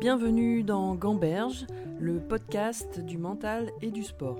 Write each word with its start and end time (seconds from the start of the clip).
Bienvenue 0.00 0.62
dans 0.62 0.94
Gamberge, 0.94 1.66
le 1.98 2.20
podcast 2.20 3.00
du 3.00 3.18
mental 3.18 3.72
et 3.82 3.90
du 3.90 4.04
sport. 4.04 4.38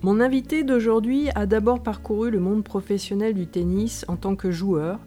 Mon 0.00 0.20
invité 0.20 0.64
d'aujourd'hui 0.64 1.28
a 1.34 1.44
d'abord 1.44 1.82
parcouru 1.82 2.30
le 2.30 2.40
monde 2.40 2.64
professionnel 2.64 3.34
du 3.34 3.46
tennis 3.46 4.06
en 4.08 4.16
tant 4.16 4.36
que 4.36 4.50
joueur, 4.50 5.00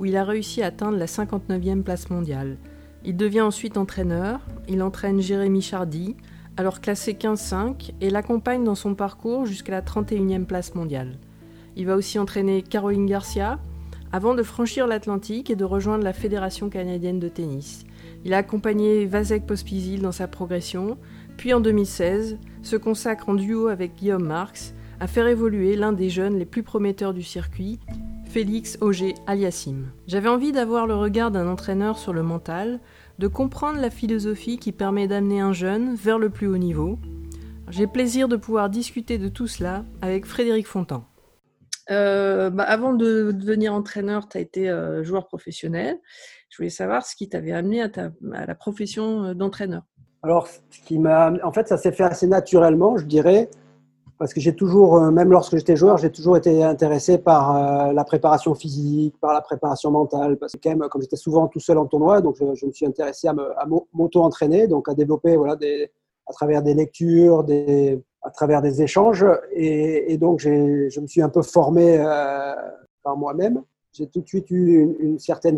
où 0.00 0.04
il 0.04 0.16
a 0.16 0.24
réussi 0.24 0.62
à 0.64 0.66
atteindre 0.66 0.98
la 0.98 1.06
59e 1.06 1.84
place 1.84 2.10
mondiale. 2.10 2.56
Il 3.04 3.16
devient 3.16 3.42
ensuite 3.42 3.76
entraîneur, 3.76 4.40
il 4.68 4.82
entraîne 4.82 5.20
Jérémy 5.20 5.62
Chardy, 5.62 6.16
alors 6.56 6.80
classé 6.80 7.12
15-5, 7.12 7.92
et 8.00 8.10
l'accompagne 8.10 8.64
dans 8.64 8.74
son 8.74 8.96
parcours 8.96 9.46
jusqu'à 9.46 9.70
la 9.70 9.82
31e 9.82 10.44
place 10.44 10.74
mondiale. 10.74 11.18
Il 11.76 11.86
va 11.86 11.94
aussi 11.94 12.18
entraîner 12.18 12.62
Caroline 12.62 13.06
Garcia, 13.06 13.60
avant 14.12 14.34
de 14.34 14.42
franchir 14.42 14.86
l'Atlantique 14.86 15.50
et 15.50 15.56
de 15.56 15.64
rejoindre 15.64 16.04
la 16.04 16.12
Fédération 16.12 16.68
canadienne 16.68 17.18
de 17.18 17.28
tennis. 17.28 17.84
Il 18.24 18.34
a 18.34 18.38
accompagné 18.38 19.06
Vasek 19.06 19.46
Pospisil 19.46 20.02
dans 20.02 20.12
sa 20.12 20.28
progression, 20.28 20.98
puis 21.36 21.52
en 21.54 21.60
2016 21.60 22.38
se 22.62 22.76
consacre 22.76 23.28
en 23.28 23.34
duo 23.34 23.68
avec 23.68 23.94
Guillaume 23.96 24.26
Marx 24.26 24.74
à 25.00 25.06
faire 25.06 25.26
évoluer 25.26 25.76
l'un 25.76 25.92
des 25.92 26.10
jeunes 26.10 26.38
les 26.38 26.44
plus 26.44 26.62
prometteurs 26.62 27.14
du 27.14 27.22
circuit, 27.22 27.78
Félix 28.24 28.76
Auger 28.80 29.14
Aliassim. 29.26 29.86
J'avais 30.06 30.28
envie 30.28 30.52
d'avoir 30.52 30.86
le 30.86 30.94
regard 30.94 31.30
d'un 31.30 31.48
entraîneur 31.48 31.98
sur 31.98 32.12
le 32.12 32.22
mental, 32.22 32.80
de 33.18 33.26
comprendre 33.26 33.80
la 33.80 33.90
philosophie 33.90 34.58
qui 34.58 34.72
permet 34.72 35.06
d'amener 35.06 35.40
un 35.40 35.52
jeune 35.52 35.94
vers 35.94 36.18
le 36.18 36.28
plus 36.28 36.46
haut 36.46 36.58
niveau. 36.58 36.98
J'ai 37.70 37.86
plaisir 37.86 38.28
de 38.28 38.36
pouvoir 38.36 38.70
discuter 38.70 39.18
de 39.18 39.28
tout 39.28 39.46
cela 39.46 39.84
avec 40.02 40.26
Frédéric 40.26 40.66
Fontan. 40.66 41.04
Euh, 41.90 42.50
bah, 42.50 42.64
avant 42.64 42.92
de 42.92 43.32
devenir 43.32 43.72
entraîneur, 43.72 44.28
tu 44.28 44.36
as 44.36 44.40
été 44.40 44.68
euh, 44.68 45.02
joueur 45.02 45.26
professionnel. 45.26 45.98
Je 46.50 46.58
voulais 46.58 46.70
savoir 46.70 47.06
ce 47.06 47.16
qui 47.16 47.28
t'avait 47.28 47.52
amené 47.52 47.82
à, 47.82 47.88
la 48.46 48.54
profession 48.54 49.24
euh, 49.24 49.34
d'entraîneur. 49.34 49.82
Alors, 50.22 50.48
ce 50.48 50.80
qui 50.84 50.98
m'a, 50.98 51.32
en 51.42 51.52
fait, 51.52 51.68
ça 51.68 51.78
s'est 51.78 51.92
fait 51.92 52.04
assez 52.04 52.26
naturellement, 52.26 52.98
je 52.98 53.06
dirais, 53.06 53.48
parce 54.18 54.34
que 54.34 54.40
j'ai 54.40 54.54
toujours, 54.54 55.00
même 55.12 55.30
lorsque 55.30 55.56
j'étais 55.56 55.76
joueur, 55.76 55.96
j'ai 55.96 56.10
toujours 56.10 56.36
été 56.36 56.64
intéressé 56.64 57.18
par 57.18 57.92
la 57.92 58.04
préparation 58.04 58.52
physique, 58.56 59.14
par 59.20 59.32
la 59.32 59.40
préparation 59.40 59.92
mentale, 59.92 60.36
parce 60.36 60.54
que 60.54 60.58
quand 60.60 60.70
même, 60.70 60.88
comme 60.88 61.02
j'étais 61.02 61.14
souvent 61.14 61.46
tout 61.46 61.60
seul 61.60 61.78
en 61.78 61.86
tournoi, 61.86 62.20
donc 62.20 62.34
je, 62.36 62.66
me 62.66 62.72
suis 62.72 62.84
intéressé 62.84 63.28
à, 63.28 63.34
m'auto-entraîner, 63.92 64.66
donc 64.66 64.88
à 64.88 64.94
développer, 64.94 65.36
voilà, 65.36 65.56
à 66.26 66.32
travers 66.32 66.64
des 66.64 66.74
lectures, 66.74 67.44
des, 67.44 68.02
à 68.28 68.30
travers 68.30 68.60
des 68.60 68.82
échanges. 68.82 69.24
Et, 69.52 70.18
donc, 70.18 70.40
je 70.40 71.00
me 71.00 71.06
suis 71.06 71.22
un 71.22 71.30
peu 71.30 71.42
formé 71.42 71.98
euh, 71.98 72.54
par 73.02 73.16
moi-même. 73.16 73.62
J'ai 73.92 74.06
tout 74.06 74.20
de 74.20 74.28
suite 74.28 74.50
eu 74.50 74.96
une, 75.00 75.18
certaine 75.18 75.56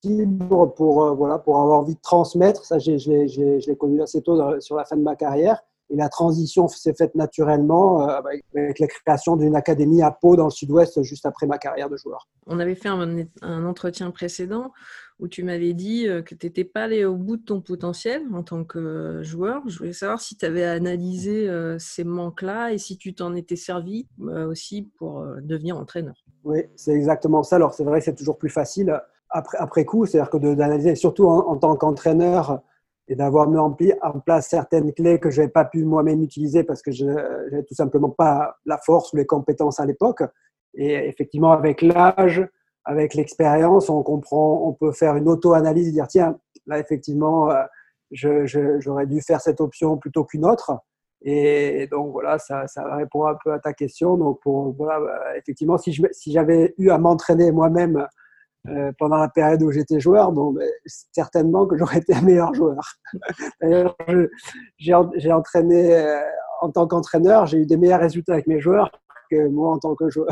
fibre 0.00 0.72
pour, 0.74 1.02
euh, 1.02 1.14
voilà, 1.14 1.38
pour 1.38 1.60
avoir 1.60 1.80
envie 1.80 1.96
de 1.96 2.00
transmettre. 2.00 2.64
Ça, 2.64 2.78
je 2.78 3.68
l'ai 3.68 3.76
connu 3.76 4.00
assez 4.00 4.22
tôt 4.22 4.60
sur 4.60 4.76
la 4.76 4.84
fin 4.84 4.96
de 4.96 5.02
ma 5.02 5.16
carrière. 5.16 5.60
Et 5.90 5.96
la 5.96 6.08
transition 6.08 6.66
s'est 6.66 6.94
faite 6.94 7.14
naturellement 7.14 8.08
euh, 8.08 8.20
avec 8.54 8.78
la 8.78 8.86
création 8.86 9.36
d'une 9.36 9.56
académie 9.56 10.02
à 10.02 10.12
Pau 10.12 10.36
dans 10.36 10.44
le 10.44 10.50
sud-ouest 10.50 11.02
juste 11.02 11.26
après 11.26 11.46
ma 11.46 11.58
carrière 11.58 11.88
de 11.88 11.96
joueur. 11.96 12.28
On 12.46 12.60
avait 12.60 12.74
fait 12.76 12.88
un 12.88 13.64
entretien 13.64 14.10
précédent 14.12 14.72
où 15.18 15.28
tu 15.28 15.42
m'avais 15.42 15.72
dit 15.72 16.08
euh, 16.08 16.22
que 16.22 16.34
tu 16.34 16.46
n'étais 16.46 16.64
pas 16.64 16.84
allé 16.84 17.04
au 17.04 17.16
bout 17.16 17.36
de 17.36 17.44
ton 17.44 17.60
potentiel 17.60 18.22
en 18.34 18.42
tant 18.42 18.64
que 18.64 19.22
joueur. 19.22 19.62
Je 19.66 19.78
voulais 19.78 19.92
savoir 19.92 20.20
si 20.20 20.36
tu 20.36 20.44
avais 20.44 20.64
analysé 20.64 21.48
euh, 21.48 21.78
ces 21.78 22.04
manques-là 22.04 22.72
et 22.72 22.78
si 22.78 22.98
tu 22.98 23.14
t'en 23.14 23.34
étais 23.34 23.56
servi 23.56 24.08
euh, 24.20 24.46
aussi 24.46 24.90
pour 24.98 25.24
devenir 25.40 25.78
entraîneur. 25.78 26.14
Oui, 26.44 26.64
c'est 26.76 26.92
exactement 26.92 27.42
ça. 27.42 27.56
Alors 27.56 27.74
c'est 27.74 27.84
vrai 27.84 28.00
que 28.00 28.04
c'est 28.04 28.14
toujours 28.14 28.38
plus 28.38 28.50
facile 28.50 29.00
après, 29.30 29.84
coup, 29.84 30.06
c'est-à-dire 30.06 30.30
que 30.30 30.36
d'analyser, 30.38 30.94
surtout 30.94 31.26
en, 31.26 31.56
tant 31.56 31.76
qu'entraîneur, 31.76 32.62
et 33.08 33.14
d'avoir 33.14 33.48
mis 33.48 33.58
en, 33.58 33.70
place 34.20 34.48
certaines 34.48 34.92
clés 34.92 35.18
que 35.18 35.30
je 35.30 35.40
n'avais 35.40 35.52
pas 35.52 35.64
pu 35.64 35.84
moi-même 35.84 36.22
utiliser 36.22 36.64
parce 36.64 36.82
que 36.82 36.90
je 36.90 37.06
n'avais 37.06 37.62
tout 37.64 37.74
simplement 37.74 38.10
pas 38.10 38.56
la 38.64 38.78
force 38.78 39.12
ou 39.12 39.16
les 39.16 39.26
compétences 39.26 39.78
à 39.78 39.86
l'époque. 39.86 40.22
Et 40.74 40.92
effectivement, 40.92 41.52
avec 41.52 41.82
l'âge, 41.82 42.46
avec 42.86 43.14
l'expérience, 43.14 43.90
on 43.90 44.02
comprend, 44.02 44.62
on 44.64 44.72
peut 44.72 44.92
faire 44.92 45.16
une 45.16 45.28
auto-analyse 45.28 45.88
et 45.88 45.92
dire 45.92 46.06
tiens, 46.06 46.38
là 46.66 46.78
effectivement, 46.78 47.50
euh, 47.50 47.64
j'aurais 48.78 49.06
dû 49.06 49.20
faire 49.20 49.40
cette 49.40 49.60
option 49.60 49.98
plutôt 49.98 50.24
qu'une 50.24 50.46
autre. 50.46 50.72
Et 51.22 51.88
donc 51.90 52.12
voilà, 52.12 52.38
ça, 52.38 52.64
répond 52.96 53.26
un 53.26 53.36
peu 53.42 53.52
à 53.52 53.58
ta 53.58 53.72
question. 53.72 54.16
Donc 54.16 54.40
voilà, 54.44 55.00
bah, 55.00 55.36
effectivement, 55.36 55.76
si 55.78 56.32
j'avais 56.32 56.74
eu 56.78 56.90
à 56.90 56.98
m'entraîner 56.98 57.50
moi-même 57.50 58.06
euh, 58.68 58.92
pendant 58.98 59.16
la 59.16 59.28
période 59.28 59.62
où 59.62 59.72
j'étais 59.72 59.98
joueur, 59.98 60.30
bon, 60.30 60.52
ben, 60.52 60.68
certainement 61.12 61.66
que 61.66 61.76
j'aurais 61.76 61.98
été 61.98 62.14
un 62.14 62.22
meilleur 62.22 62.54
joueur. 62.54 62.78
D'ailleurs, 63.60 63.96
j'ai 64.78 65.32
entraîné 65.32 65.96
euh, 65.96 66.20
en 66.60 66.70
tant 66.70 66.86
qu'entraîneur, 66.86 67.46
j'ai 67.46 67.58
eu 67.58 67.66
des 67.66 67.76
meilleurs 67.76 68.00
résultats 68.00 68.34
avec 68.34 68.46
mes 68.46 68.60
joueurs 68.60 68.90
que 69.28 69.48
moi 69.48 69.70
en 69.70 69.78
tant 69.78 69.96
que 69.96 70.08
joueur. 70.08 70.28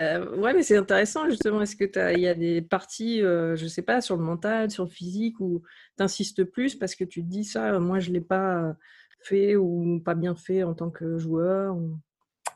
Euh, 0.00 0.36
ouais, 0.36 0.54
mais 0.54 0.62
c'est 0.62 0.76
intéressant 0.76 1.28
justement. 1.28 1.60
Est-ce 1.62 1.76
que 1.76 1.84
il 2.14 2.20
y 2.20 2.28
a 2.28 2.34
des 2.34 2.62
parties, 2.62 3.22
euh, 3.22 3.56
je 3.56 3.66
sais 3.66 3.82
pas, 3.82 4.00
sur 4.00 4.16
le 4.16 4.22
mental, 4.22 4.70
sur 4.70 4.84
le 4.84 4.90
physique, 4.90 5.40
où 5.40 5.62
tu 5.96 6.02
insistes 6.02 6.44
plus 6.44 6.74
parce 6.74 6.94
que 6.94 7.04
tu 7.04 7.22
te 7.22 7.28
dis 7.28 7.44
ça, 7.44 7.78
moi 7.78 8.00
je 8.00 8.10
l'ai 8.10 8.20
pas 8.20 8.74
fait 9.20 9.56
ou 9.56 10.00
pas 10.04 10.14
bien 10.14 10.34
fait 10.34 10.62
en 10.62 10.74
tant 10.74 10.90
que 10.90 11.18
joueur 11.18 11.76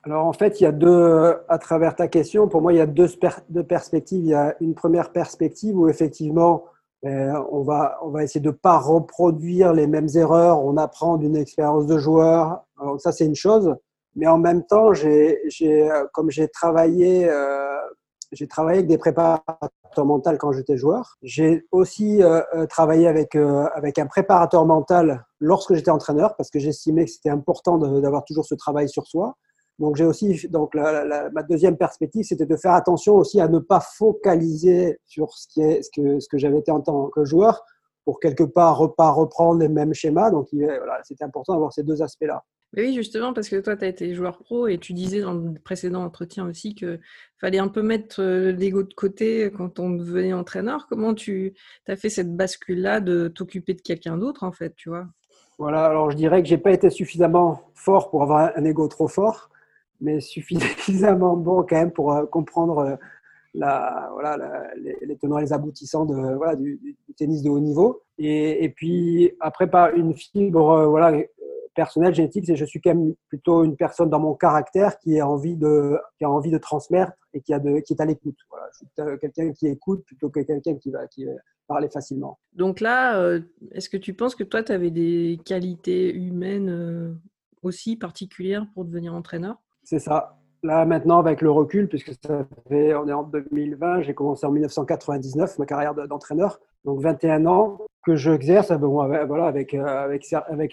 Alors 0.05 0.27
en 0.27 0.33
fait, 0.33 0.61
il 0.61 0.65
y 0.65 0.67
a 0.67 0.73
deux, 0.73 1.37
à 1.49 1.59
travers 1.59 1.97
ta 1.97 2.09
question, 2.09 2.49
pour 2.49 2.63
moi, 2.63 2.73
il 2.73 2.77
y 2.77 2.81
a 2.81 2.87
deux, 2.87 3.09
deux 3.49 3.65
perspectives. 3.65 4.25
Il 4.25 4.31
y 4.31 4.35
a 4.35 4.55
une 4.61 4.75
première 4.75 5.13
perspective 5.13 5.77
où 5.77 5.89
effectivement, 5.89 6.65
ben, 7.03 7.43
on, 7.53 7.63
va, 7.63 7.99
on 8.03 8.11
va 8.11 8.25
essayer 8.25 8.41
de 8.41 8.51
ne 8.51 8.55
pas 8.55 8.79
reproduire 8.79 9.73
les 9.73 9.87
mêmes 9.87 10.09
erreurs, 10.15 10.65
on 10.65 10.77
apprend 10.77 11.17
d'une 11.17 11.37
expérience 11.37 11.87
de 11.87 11.99
joueur. 11.99 12.65
Alors 12.81 13.01
ça, 13.01 13.13
c'est 13.13 13.27
une 13.27 13.37
chose. 13.37 13.75
Mais 14.17 14.27
en 14.27 14.39
même 14.39 14.65
temps, 14.65 14.93
j'ai, 14.93 15.39
euh, 15.63 16.07
comme 16.13 16.31
j'ai 16.31 16.49
travaillé, 16.49 17.29
euh, 17.29 17.77
j'ai 18.33 18.47
travaillé 18.47 18.79
avec 18.79 18.89
des 18.89 18.99
préparateurs 18.99 19.71
mentaux 19.99 20.37
quand 20.39 20.53
j'étais 20.53 20.77
joueur. 20.77 21.17
J'ai 21.23 21.67
aussi 21.73 22.23
euh, 22.23 22.43
travaillé 22.69 23.07
avec, 23.07 23.37
avec 23.37 23.99
un 23.99 24.07
préparateur 24.07 24.67
mental 24.67 25.25
lorsque 25.41 25.75
j'étais 25.75 25.91
entraîneur 25.91 26.37
parce 26.37 26.51
que 26.51 26.59
j'estimais 26.59 27.05
que 27.05 27.11
c'était 27.11 27.31
important 27.31 27.79
d'avoir 27.79 28.25
toujours 28.25 28.45
ce 28.45 28.55
travail 28.55 28.89
sur 28.89 29.07
soi. 29.07 29.37
Donc 29.79 29.95
j'ai 29.95 30.05
aussi 30.05 30.49
donc 30.49 30.75
ma 30.75 31.43
deuxième 31.45 31.77
perspective, 31.77 32.25
c'était 32.25 32.47
de 32.47 32.57
faire 32.57 32.73
attention 32.73 33.15
aussi 33.15 33.41
à 33.41 33.47
ne 33.47 33.61
pas 33.61 33.79
focaliser 33.81 34.99
sur 35.07 35.33
ce 35.35 35.47
qui 35.47 35.63
est 35.63 35.83
ce 35.83 35.91
que 35.95 36.19
ce 36.19 36.29
que 36.29 36.37
j'avais 36.37 36.59
été 36.59 36.73
en 36.73 36.81
tant 36.81 37.09
que 37.11 37.25
joueur 37.25 37.63
pour 38.09 38.21
quelque 38.21 38.45
part 38.45 38.95
pas 38.97 39.11
reprendre 39.11 39.61
les 39.61 39.69
mêmes 39.69 39.93
schémas. 39.93 40.31
Donc 40.31 40.49
voilà, 40.51 40.99
c'était 41.05 41.25
important 41.25 41.53
d'avoir 41.53 41.75
ces 41.75 41.83
deux 41.83 42.01
aspects-là 42.01 42.43
oui, 42.77 42.95
justement, 42.95 43.33
parce 43.33 43.49
que 43.49 43.57
toi, 43.57 43.77
tu 43.77 43.85
as 43.87 43.89
été 43.89 44.15
joueur 44.15 44.39
pro 44.39 44.67
et 44.67 44.77
tu 44.77 44.93
disais 44.93 45.23
dans 45.23 45.33
le 45.33 45.55
précédent 45.55 46.05
entretien 46.05 46.47
aussi 46.47 46.75
qu'il 46.75 47.01
fallait 47.39 47.59
un 47.59 47.69
peu 47.69 47.81
mettre 47.81 48.21
euh, 48.21 48.53
l'ego 48.53 48.83
de 48.83 48.93
côté 48.93 49.51
quand 49.57 49.79
on 49.79 49.89
devenait 49.89 50.35
entraîneur. 50.35 50.87
Comment 50.87 51.15
tu 51.15 51.55
as 51.87 51.97
fait 51.97 52.11
cette 52.11 52.37
bascule-là 52.37 53.01
de 53.01 53.29
t'occuper 53.29 53.73
de 53.73 53.81
quelqu'un 53.81 54.19
d'autre, 54.19 54.45
en 54.45 54.53
fait, 54.53 54.75
tu 54.77 54.91
vois? 54.91 55.07
Voilà, 55.59 55.87
alors 55.87 56.11
je 56.11 56.17
dirais 56.17 56.43
que 56.43 56.49
j'ai 56.49 56.59
pas 56.59 56.73
été 56.73 56.91
suffisamment 56.91 57.71
fort 57.75 58.11
pour 58.11 58.23
avoir 58.23 58.53
un 58.55 58.65
ego 58.67 58.87
trop 58.87 59.09
fort, 59.09 59.49
mais 60.03 60.21
suffisamment 60.21 61.39
bon 61.39 61.63
quand 61.63 61.77
même 61.77 61.91
pour 61.91 62.13
euh, 62.13 62.27
comprendre 62.27 62.79
euh, 62.79 62.97
la, 63.59 64.09
voilà, 64.13 64.37
les, 64.77 65.17
tenants 65.17 65.39
et 65.39 65.43
les 65.43 65.53
aboutissants 65.53 66.05
de, 66.05 66.35
voilà, 66.37 66.57
du, 66.57 66.97
tennis 67.17 67.43
de 67.43 67.51
haut 67.51 67.61
niveau. 67.61 68.03
Et, 68.19 68.65
et, 68.65 68.69
puis 68.69 69.33
après, 69.41 69.69
par 69.69 69.95
une 69.95 70.15
fibre 70.15 70.87
voilà, 70.87 71.13
personnel, 71.79 72.13
génétique, 72.13 72.45
c'est 72.45 72.57
je 72.57 72.65
suis 72.65 72.81
quand 72.81 72.93
même 72.93 73.15
plutôt 73.29 73.63
une 73.63 73.77
personne 73.77 74.11
dans 74.11 74.19
mon 74.19 74.35
caractère 74.35 74.99
qui 74.99 75.21
a 75.21 75.29
envie 75.29 75.57
de, 75.57 75.97
qui 76.19 76.25
a 76.25 76.31
envie 76.31 76.51
de 76.51 76.59
transmettre 76.59 77.13
et 77.35 77.41
qui, 77.41 77.55
a 77.55 77.61
de, 77.61 77.79
qui 77.79 77.93
est 77.93 78.01
à 78.01 78.05
l'écoute. 78.05 78.37
Voilà, 78.51 78.67
je 78.73 78.79
suis 78.79 79.19
quelqu'un 79.21 79.53
qui 79.53 79.69
écoute 79.69 80.05
plutôt 80.05 80.29
que 80.29 80.41
quelqu'un 80.41 80.75
qui 80.75 80.91
va, 80.91 81.07
qui 81.07 81.25
va 81.25 81.33
parler 81.69 81.89
facilement. 81.89 82.39
Donc 82.53 82.81
là, 82.81 83.21
euh, 83.21 83.41
est-ce 83.71 83.89
que 83.89 83.97
tu 83.97 84.13
penses 84.15 84.35
que 84.35 84.43
toi, 84.43 84.65
tu 84.65 84.73
avais 84.73 84.91
des 84.91 85.39
qualités 85.45 86.13
humaines 86.13 86.69
euh, 86.69 87.15
aussi 87.63 87.97
particulières 87.97 88.67
pour 88.75 88.85
devenir 88.85 89.15
entraîneur? 89.15 89.59
C'est 89.85 90.01
ça. 90.01 90.38
Là, 90.65 90.85
maintenant, 90.85 91.21
avec 91.21 91.41
le 91.41 91.51
recul, 91.51 91.89
puisque 91.89 92.13
ça 92.25 92.45
fait, 92.69 92.95
on 92.95 93.07
est 93.09 93.13
en 93.13 93.23
2020, 93.23 94.03
j'ai 94.03 94.15
commencé 94.15 94.45
en 94.45 94.51
1999 94.51 95.59
ma 95.59 95.67
carrière 95.67 95.95
d'entraîneur, 95.95 96.59
donc 96.85 97.01
21 97.01 97.47
ans 97.47 97.79
que 98.05 98.17
j'exerce 98.17 98.73
voilà, 98.73 99.47
avec, 99.47 99.75
euh, 99.75 100.19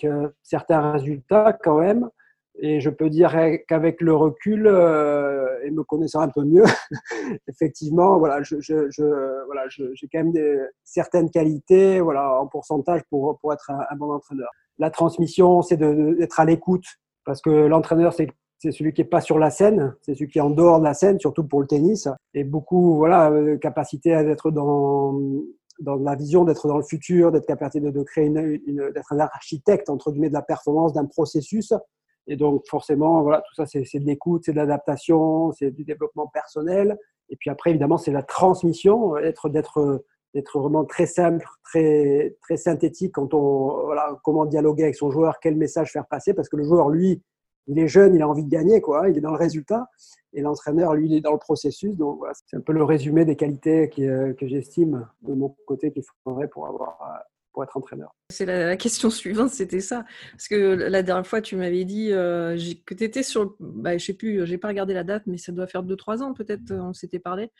euh, 0.05 0.29
certains 0.41 0.91
résultats 0.93 1.53
quand 1.53 1.79
même. 1.79 2.09
Et 2.57 2.79
je 2.79 2.89
peux 2.89 3.09
dire 3.09 3.35
qu'avec 3.67 3.99
le 3.99 4.15
recul 4.15 4.65
euh, 4.65 5.59
et 5.65 5.71
me 5.71 5.83
connaissant 5.83 6.21
un 6.21 6.29
peu 6.29 6.43
mieux, 6.45 6.63
effectivement, 7.49 8.17
voilà, 8.17 8.41
j'ai 8.41 10.07
quand 10.11 10.23
même 10.23 10.33
certaines 10.83 11.29
qualités 11.29 11.99
voilà, 11.99 12.39
en 12.39 12.47
pourcentage 12.47 13.01
pour, 13.09 13.37
pour 13.39 13.51
être 13.51 13.69
un, 13.69 13.95
bon 13.97 14.13
entraîneur. 14.13 14.49
La 14.79 14.89
transmission, 14.89 15.61
c'est 15.61 15.77
d'être 15.77 16.39
à 16.39 16.45
l'écoute 16.45 16.85
parce 17.25 17.41
que 17.41 17.49
l'entraîneur, 17.49 18.13
c'est 18.13 18.29
c'est 18.59 18.71
celui 18.71 18.93
qui 18.93 19.01
est 19.01 19.05
pas 19.05 19.21
sur 19.21 19.37
la 19.37 19.49
scène, 19.49 19.95
c'est 20.01 20.15
celui 20.15 20.29
qui 20.29 20.39
est 20.39 20.41
en 20.41 20.49
dehors 20.49 20.79
de 20.79 20.85
la 20.85 20.93
scène, 20.93 21.19
surtout 21.19 21.43
pour 21.43 21.61
le 21.61 21.67
tennis, 21.67 22.07
et 22.33 22.43
beaucoup, 22.43 22.95
voilà, 22.95 23.29
euh, 23.31 23.57
capacité 23.57 24.13
à 24.13 24.21
être 24.23 24.51
dans 24.51 25.19
dans 25.79 25.95
la 25.95 26.15
vision 26.15 26.45
d'être 26.45 26.67
dans 26.67 26.77
le 26.77 26.83
futur, 26.83 27.31
d'être 27.31 27.45
capable 27.45 27.91
de, 27.91 28.03
créer 28.03 28.27
une, 28.27 28.91
d'être 28.93 29.11
un 29.11 29.19
architecte 29.19 29.89
entre 29.89 30.11
guillemets 30.11 30.29
de 30.29 30.33
la 30.33 30.41
performance 30.41 30.93
d'un 30.93 31.05
processus. 31.05 31.73
Et 32.27 32.35
donc 32.35 32.65
forcément, 32.67 33.21
voilà, 33.21 33.41
tout 33.41 33.53
ça, 33.53 33.65
c'est, 33.65 33.83
c'est 33.85 33.99
de 33.99 34.05
l'écoute, 34.05 34.43
c'est 34.45 34.53
de 34.53 34.57
l'adaptation, 34.57 35.51
c'est 35.51 35.71
du 35.71 35.83
développement 35.83 36.27
personnel. 36.27 36.97
Et 37.29 37.35
puis 37.35 37.49
après, 37.49 37.71
évidemment, 37.71 37.97
c'est 37.97 38.11
la 38.11 38.23
transmission, 38.23 39.17
être 39.17 39.49
d'être 39.49 40.03
d'être 40.33 40.59
vraiment 40.59 40.83
très 40.83 41.05
simple, 41.05 41.47
très 41.63 42.35
très 42.41 42.57
synthétique 42.57 43.13
quand 43.13 43.33
on 43.33 43.85
voilà 43.85 44.19
comment 44.21 44.45
dialoguer 44.45 44.83
avec 44.83 44.95
son 44.95 45.09
joueur, 45.09 45.39
quel 45.39 45.55
message 45.55 45.91
faire 45.93 46.07
passer, 46.07 46.33
parce 46.33 46.49
que 46.49 46.57
le 46.57 46.63
joueur 46.63 46.89
lui 46.89 47.21
il 47.67 47.79
est 47.79 47.87
jeune, 47.87 48.15
il 48.15 48.21
a 48.21 48.27
envie 48.27 48.43
de 48.43 48.49
gagner, 48.49 48.81
quoi. 48.81 49.09
Il 49.09 49.17
est 49.17 49.21
dans 49.21 49.31
le 49.31 49.37
résultat. 49.37 49.89
Et 50.33 50.41
l'entraîneur, 50.41 50.93
lui, 50.93 51.07
il 51.07 51.13
est 51.15 51.21
dans 51.21 51.31
le 51.31 51.37
processus. 51.37 51.95
Donc, 51.95 52.17
voilà, 52.19 52.33
c'est 52.45 52.57
un 52.57 52.61
peu 52.61 52.73
le 52.73 52.83
résumé 52.83 53.25
des 53.25 53.35
qualités 53.35 53.89
euh, 53.99 54.33
que 54.33 54.47
j'estime 54.47 55.07
de 55.21 55.33
mon 55.33 55.55
côté 55.65 55.91
qu'il 55.91 56.03
faudrait 56.23 56.47
pour 56.47 56.67
avoir 56.67 56.97
euh, 57.01 57.19
pour 57.53 57.63
être 57.63 57.77
entraîneur 57.77 58.13
C'est 58.31 58.47
la, 58.47 58.75
question 58.75 59.11
suivante, 59.11 59.51
c'était 59.51 59.81
ça. 59.81 60.03
Parce 60.31 60.47
que 60.47 60.55
la 60.55 61.03
dernière 61.03 61.27
fois, 61.27 61.41
tu 61.41 61.55
m'avais 61.55 61.85
dit 61.85 62.11
euh, 62.11 62.57
que 62.83 62.95
tu 62.95 63.03
étais 63.03 63.21
sur. 63.21 63.55
Bah, 63.59 63.99
je 63.99 64.03
sais 64.03 64.15
plus, 64.15 64.47
j'ai 64.47 64.57
pas 64.57 64.69
regardé 64.69 64.95
la 64.95 65.03
date, 65.03 65.23
mais 65.27 65.37
ça 65.37 65.51
doit 65.51 65.67
faire 65.67 65.83
2-3 65.83 66.23
ans 66.23 66.33
peut-être, 66.33 66.71
on 66.71 66.93
s'était 66.93 67.19
parlé. 67.19 67.51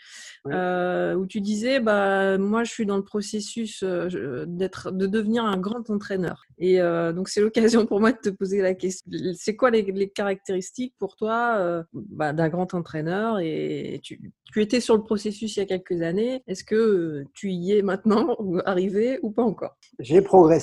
Euh, 0.47 1.13
où 1.13 1.27
tu 1.27 1.39
disais 1.39 1.79
bah, 1.79 2.39
Moi, 2.39 2.63
je 2.63 2.71
suis 2.71 2.87
dans 2.87 2.97
le 2.97 3.03
processus 3.03 3.83
euh, 3.83 4.45
d'être, 4.47 4.89
de 4.91 5.05
devenir 5.05 5.45
un 5.45 5.57
grand 5.57 5.87
entraîneur. 5.91 6.45
Et 6.57 6.79
donc, 6.79 7.29
c'est 7.29 7.41
l'occasion 7.41 7.85
pour 7.85 7.99
moi 7.99 8.11
de 8.11 8.17
te 8.17 8.29
poser 8.29 8.61
la 8.61 8.73
question 8.73 9.05
c'est 9.33 9.55
quoi 9.55 9.69
les, 9.69 10.09
caractéristiques 10.09 10.95
pour 10.97 11.15
toi 11.15 11.83
bah, 11.93 12.33
d'un 12.33 12.49
grand 12.49 12.73
entraîneur? 12.73 13.39
Et 13.39 13.99
tu, 14.01 14.19
tu 14.51 14.61
étais 14.61 14.79
sur 14.79 14.95
le 14.95 15.03
processus 15.03 15.57
il 15.57 15.59
y 15.59 15.63
a 15.63 15.65
quelques 15.65 16.01
années. 16.01 16.41
Est-ce 16.47 16.63
que 16.63 17.25
tu 17.33 17.51
y 17.51 17.73
es 17.73 17.81
maintenant, 17.81 18.35
arrivé 18.65 19.19
ou 19.21 19.31
pas 19.31 19.43
encore? 19.43 19.77
J'ai 19.99 20.21
progressé. 20.21 20.54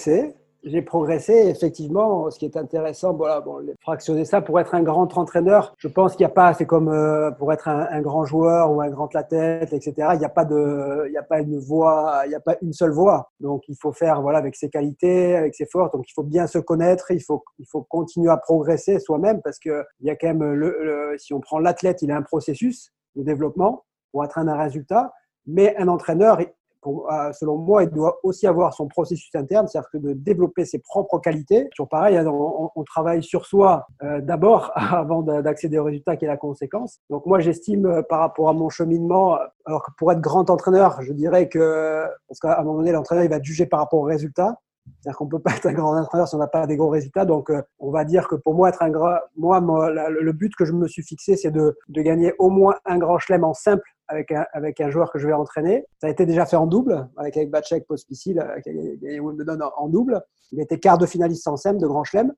J'ai 0.64 0.80
progressé. 0.80 1.32
Effectivement, 1.48 2.30
ce 2.30 2.38
qui 2.38 2.44
est 2.44 2.56
intéressant, 2.56 3.14
voilà, 3.14 3.40
bon, 3.40 3.60
fractionner 3.80 4.24
ça 4.24 4.40
pour 4.40 4.60
être 4.60 4.76
un 4.76 4.82
grand 4.82 5.16
entraîneur, 5.18 5.74
je 5.76 5.88
pense 5.88 6.12
qu'il 6.12 6.24
n'y 6.24 6.30
a 6.30 6.34
pas, 6.34 6.54
c'est 6.54 6.66
comme 6.66 6.88
euh, 6.88 7.32
pour 7.32 7.52
être 7.52 7.66
un, 7.66 8.00
grand 8.00 8.24
joueur 8.24 8.70
ou 8.70 8.80
un 8.80 8.88
grand 8.88 9.14
athlète, 9.16 9.72
etc. 9.72 10.10
Il 10.12 10.20
n'y 10.20 10.24
a 10.24 10.28
pas 10.28 10.44
de, 10.44 11.04
il 11.08 11.10
n'y 11.10 11.16
a 11.16 11.24
pas 11.24 11.40
une 11.40 11.58
voix, 11.58 12.22
il 12.26 12.28
n'y 12.28 12.36
a 12.36 12.40
pas 12.40 12.56
une 12.62 12.72
seule 12.72 12.92
voix. 12.92 13.32
Donc, 13.40 13.62
il 13.66 13.74
faut 13.80 13.90
faire, 13.90 14.22
voilà, 14.22 14.38
avec 14.38 14.54
ses 14.54 14.70
qualités, 14.70 15.34
avec 15.34 15.56
ses 15.56 15.66
forces. 15.66 15.90
Donc, 15.90 16.08
il 16.08 16.12
faut 16.12 16.22
bien 16.22 16.46
se 16.46 16.58
connaître. 16.58 17.10
Il 17.10 17.22
faut, 17.22 17.42
il 17.58 17.66
faut 17.66 17.82
continuer 17.82 18.30
à 18.30 18.36
progresser 18.36 19.00
soi-même 19.00 19.42
parce 19.42 19.58
que 19.58 19.84
il 19.98 20.06
y 20.06 20.10
a 20.10 20.16
quand 20.16 20.28
même 20.28 20.44
le, 20.52 21.16
si 21.18 21.34
on 21.34 21.40
prend 21.40 21.58
l'athlète, 21.58 22.02
il 22.02 22.12
a 22.12 22.16
un 22.16 22.22
processus 22.22 22.92
de 23.16 23.24
développement 23.24 23.84
pour 24.12 24.22
atteindre 24.22 24.52
un 24.52 24.62
résultat. 24.62 25.12
Mais 25.44 25.74
un 25.76 25.88
entraîneur, 25.88 26.38
euh, 26.86 27.32
selon 27.32 27.56
moi, 27.56 27.84
il 27.84 27.90
doit 27.90 28.18
aussi 28.22 28.46
avoir 28.46 28.74
son 28.74 28.88
processus 28.88 29.34
interne, 29.34 29.68
c'est-à-dire 29.68 29.90
que 29.90 29.98
de 29.98 30.12
développer 30.12 30.64
ses 30.64 30.78
propres 30.78 31.18
qualités. 31.18 31.68
Toujours 31.70 31.88
pareil, 31.88 32.16
hein, 32.16 32.26
on, 32.26 32.84
travaille 32.84 33.22
sur 33.22 33.46
soi 33.46 33.86
euh, 34.02 34.20
d'abord 34.20 34.72
avant 34.74 35.22
d'accéder 35.22 35.78
au 35.78 35.84
résultat 35.84 36.16
qui 36.16 36.24
est 36.24 36.28
la 36.28 36.36
conséquence. 36.36 36.98
Donc 37.10 37.26
moi, 37.26 37.38
j'estime 37.38 37.86
euh, 37.86 38.02
par 38.02 38.20
rapport 38.20 38.48
à 38.48 38.52
mon 38.52 38.68
cheminement, 38.68 39.38
alors 39.64 39.82
que 39.84 39.90
pour 39.96 40.10
être 40.12 40.20
grand 40.20 40.50
entraîneur, 40.50 41.00
je 41.02 41.12
dirais 41.12 41.48
que, 41.48 42.04
parce 42.28 42.40
qu'à 42.40 42.60
un 42.60 42.64
moment 42.64 42.78
donné, 42.78 42.92
l'entraîneur, 42.92 43.24
il 43.24 43.30
va 43.30 43.40
juger 43.40 43.66
par 43.66 43.80
rapport 43.80 44.00
au 44.00 44.04
résultat. 44.04 44.56
C'est-à-dire 45.00 45.16
qu'on 45.16 45.28
peut 45.28 45.38
pas 45.38 45.54
être 45.56 45.66
un 45.66 45.72
grand 45.72 45.96
entraîneur 45.96 46.28
si 46.28 46.34
on 46.34 46.38
n'a 46.38 46.48
pas 46.48 46.66
des 46.66 46.76
gros 46.76 46.88
résultats. 46.88 47.24
Donc, 47.24 47.52
on 47.78 47.90
va 47.90 48.04
dire 48.04 48.28
que 48.28 48.34
pour 48.34 48.54
moi, 48.54 48.68
être 48.68 48.82
un 48.82 48.90
grand, 48.90 49.16
moi, 49.36 49.60
le 49.90 50.32
but 50.32 50.54
que 50.56 50.64
je 50.64 50.72
me 50.72 50.88
suis 50.88 51.02
fixé, 51.02 51.36
c'est 51.36 51.50
de, 51.50 51.76
de, 51.88 52.02
gagner 52.02 52.32
au 52.38 52.50
moins 52.50 52.74
un 52.84 52.98
grand 52.98 53.18
chelem 53.18 53.44
en 53.44 53.54
simple 53.54 53.84
avec 54.12 54.30
un, 54.32 54.46
avec 54.52 54.80
un 54.80 54.90
joueur 54.90 55.10
que 55.10 55.18
je 55.18 55.26
vais 55.26 55.32
entraîner. 55.32 55.84
Ça 56.00 56.06
a 56.06 56.10
été 56.10 56.26
déjà 56.26 56.46
fait 56.46 56.56
en 56.56 56.66
double, 56.66 57.08
avec, 57.16 57.36
avec 57.36 57.50
Bacek 57.50 57.86
Pospisil, 57.86 58.38
euh, 58.38 58.60
qui 58.60 58.70
a 58.70 58.72
gagné 58.72 59.20
Wimbledon 59.20 59.58
en, 59.76 59.88
double. 59.88 60.20
Il 60.52 60.60
était 60.60 60.78
quart 60.78 60.98
de 60.98 61.06
finaliste 61.06 61.46
en 61.48 61.56
SEM 61.56 61.78
de 61.78 61.86
Grand 61.86 62.04
Chelem. 62.04 62.32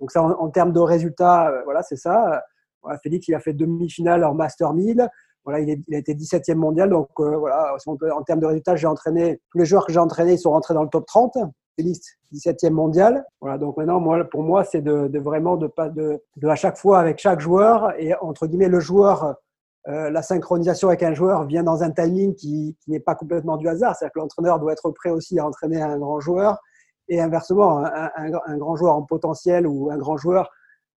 Donc 0.00 0.10
ça, 0.10 0.22
en, 0.22 0.50
termes 0.50 0.72
de 0.72 0.80
résultats, 0.80 1.48
euh, 1.48 1.62
voilà, 1.64 1.82
c'est 1.82 1.96
ça. 1.96 2.42
Félix, 3.02 3.28
il 3.28 3.34
a 3.34 3.40
fait 3.40 3.54
demi-finale 3.54 4.24
en 4.24 4.34
Master 4.34 4.74
1000. 4.74 5.08
Voilà, 5.44 5.60
il, 5.60 5.82
il 5.88 5.94
a 5.94 5.98
été 5.98 6.14
17e 6.14 6.56
mondial. 6.56 6.90
Donc 6.90 7.08
euh, 7.20 7.36
voilà, 7.36 7.74
en 8.14 8.22
termes 8.22 8.40
de 8.40 8.46
résultats, 8.46 8.76
j'ai 8.76 8.86
entraîné 8.86 9.40
tous 9.50 9.58
les 9.58 9.64
joueurs 9.64 9.86
que 9.86 9.92
j'ai 9.92 9.98
entraînés, 9.98 10.34
ils 10.34 10.38
sont 10.38 10.50
rentrés 10.50 10.74
dans 10.74 10.82
le 10.82 10.90
top 10.90 11.06
30. 11.06 11.38
Félix, 11.76 12.18
17e 12.32 12.70
mondial. 12.70 13.24
Voilà, 13.40 13.58
donc 13.58 13.76
maintenant, 13.76 14.00
pour 14.30 14.42
moi, 14.42 14.64
c'est 14.64 14.82
de, 14.82 15.18
vraiment 15.18 15.56
de 15.56 15.66
pas 15.66 15.88
de, 15.88 16.22
de 16.36 16.48
à 16.48 16.54
chaque 16.54 16.76
fois 16.76 17.00
avec 17.00 17.18
chaque 17.18 17.40
joueur 17.40 17.92
et 17.98 18.14
entre 18.14 18.46
guillemets 18.46 18.68
le 18.68 18.80
joueur 18.80 19.36
euh, 19.86 20.10
la 20.10 20.22
synchronisation 20.22 20.88
avec 20.88 21.02
un 21.02 21.12
joueur 21.12 21.44
vient 21.44 21.62
dans 21.62 21.82
un 21.82 21.90
timing 21.90 22.34
qui, 22.34 22.74
qui 22.80 22.90
n'est 22.90 23.00
pas 23.00 23.14
complètement 23.14 23.58
du 23.58 23.68
hasard. 23.68 23.94
C'est-à-dire 23.94 24.14
que 24.14 24.18
l'entraîneur 24.18 24.58
doit 24.58 24.72
être 24.72 24.90
prêt 24.92 25.10
aussi 25.10 25.38
à 25.38 25.46
entraîner 25.46 25.82
un 25.82 25.98
grand 25.98 26.20
joueur 26.20 26.58
et 27.08 27.20
inversement, 27.20 27.84
un, 27.84 28.10
un, 28.16 28.56
grand 28.56 28.76
joueur 28.76 28.96
en 28.96 29.02
potentiel 29.02 29.66
ou 29.66 29.90
un 29.90 29.98
grand 29.98 30.16
joueur 30.16 30.50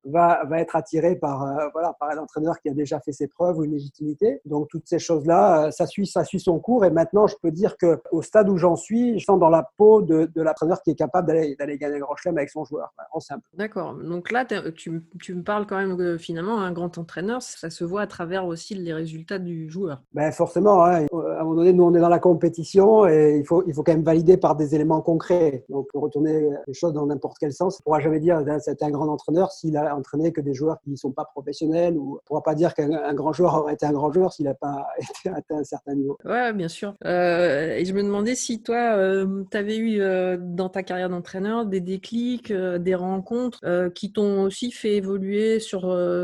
va, 0.06 0.44
va 0.46 0.60
être 0.60 0.76
attiré 0.76 1.16
par, 1.16 1.44
euh, 1.44 1.68
voilà, 1.74 1.96
par 2.00 2.10
un 2.10 2.18
entraîneur 2.18 2.60
qui 2.60 2.70
a 2.70 2.74
déjà 2.74 3.00
fait 3.00 3.12
ses 3.12 3.28
preuves 3.28 3.58
ou 3.58 3.64
une 3.64 3.72
légitimité. 3.72 4.42
Donc 4.46 4.68
toutes 4.70 4.88
ces 4.88 5.00
choses-là, 5.00 5.66
euh, 5.68 5.72
ça 5.72 5.86
suit, 5.86 6.08
ça 6.08 6.24
suit 6.24 6.40
son 6.40 6.60
cours. 6.60 6.86
Et 6.86 6.90
maintenant, 6.90 7.28
je 7.28 7.36
peux 7.42 7.52
dire 7.52 7.78
que 7.78 8.00
au 8.12 8.22
stade 8.22 8.50
où 8.50 8.58
j'en 8.58 8.76
suis, 8.76 9.20
je 9.20 9.26
sens 9.26 9.40
dans 9.40 9.50
la 9.50 9.70
peau 9.78 10.02
de, 10.02 10.30
de 10.34 10.42
l'entraîneur 10.42 10.82
qui 10.82 10.92
est 10.92 10.96
capable 10.96 11.28
d'aller, 11.28 11.56
d'aller 11.56 11.78
gagner 11.78 11.98
un 11.98 12.00
grand 12.00 12.16
chelem 12.16 12.38
avec 12.38 12.50
son 12.50 12.64
joueur, 12.64 12.94
en 13.12 13.20
simple. 13.20 13.48
D'accord. 13.54 13.96
Donc 13.96 14.32
là, 14.32 14.46
tu, 14.76 15.04
tu, 15.20 15.36
me 15.36 15.44
parles 15.44 15.66
quand 15.68 15.78
même 15.78 15.98
que 15.98 16.18
finalement, 16.18 16.60
un 16.60 16.72
grand 16.72 16.98
entraîneur, 16.98 17.42
ça 17.42 17.70
se 17.70 17.84
voit 17.84 18.02
à 18.02 18.08
travers 18.08 18.46
aussi 18.46 18.76
les 18.76 18.94
résultats 18.94 19.40
du 19.40 19.70
joueur. 19.70 20.02
Ben 20.14 20.32
forcément, 20.32 20.84
hein. 20.86 21.06
à 21.12 21.42
un 21.42 21.44
moment 21.44 21.56
donné, 21.56 21.74
nous, 21.74 21.84
on 21.84 21.94
est 21.94 22.00
dans 22.00 22.10
la 22.10 22.20
compétition 22.20 23.08
et 23.08 23.38
il 23.38 23.46
faut, 23.46 23.64
il 23.68 23.74
faut 23.74 23.84
quand 23.84 23.94
même 23.94 24.04
valider 24.04 24.38
par 24.38 24.56
des 24.56 24.76
éléments 24.76 25.02
concrets. 25.02 25.66
Donc, 25.70 25.88
retourner 25.94 26.50
les 26.66 26.74
choses 26.74 26.94
dans 26.94 27.06
n'importe 27.06 27.38
quel 27.40 27.54
sens, 27.54 27.76
on 27.76 27.80
ne 27.80 27.84
pourra 27.84 28.00
jamais 28.00 28.20
dire 28.20 28.44
que 28.44 28.60
c'est 28.60 28.82
un 28.84 28.92
grand 28.92 29.08
entraîneur 29.08 29.52
s'il 29.52 29.78
a 29.78 29.97
entraîner 29.98 30.32
que 30.32 30.42
des 30.42 30.54
joueurs 30.54 30.80
qui 30.82 30.90
ne 30.90 30.96
sont 30.96 31.12
pas 31.12 31.26
professionnels 31.26 31.98
ou 31.98 32.14
on 32.14 32.16
ne 32.16 32.20
pourra 32.26 32.44
pas 32.44 32.56
dire 32.56 32.74
qu'un 32.74 33.14
grand 33.14 33.34
joueur 33.34 33.56
aurait 33.56 33.74
été 33.74 33.86
un 33.86 33.92
grand 33.92 34.12
joueur 34.12 34.32
s'il 34.32 34.46
n'a 34.46 34.54
pas 34.54 34.88
été 34.98 35.30
atteint 35.30 35.58
un 35.58 35.64
certain 35.64 35.96
niveau. 35.96 36.18
Oui, 36.26 36.54
bien 36.54 36.68
sûr. 36.68 36.96
Euh, 37.06 37.76
et 37.76 37.86
je 37.86 37.94
me 37.94 38.04
demandais 38.04 38.36
si 38.36 38.62
toi, 38.62 38.96
euh, 38.96 39.44
tu 39.50 39.58
avais 39.58 39.78
eu 39.78 40.00
euh, 40.00 40.38
dans 40.40 40.70
ta 40.70 40.84
carrière 40.84 41.10
d'entraîneur 41.10 41.66
des 41.66 41.82
déclics, 41.82 42.54
des 42.54 42.96
rencontres 42.96 43.60
qui 43.90 44.12
t'ont 44.12 44.44
aussi 44.44 44.72
fait 44.72 44.96
évoluer 44.96 45.60
sur 45.60 45.82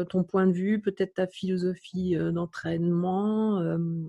ton 0.09 0.23
point 0.23 0.47
de 0.47 0.53
vue, 0.53 0.79
peut-être 0.79 1.15
ta 1.15 1.27
philosophie 1.27 2.15
d'entraînement. 2.15 3.61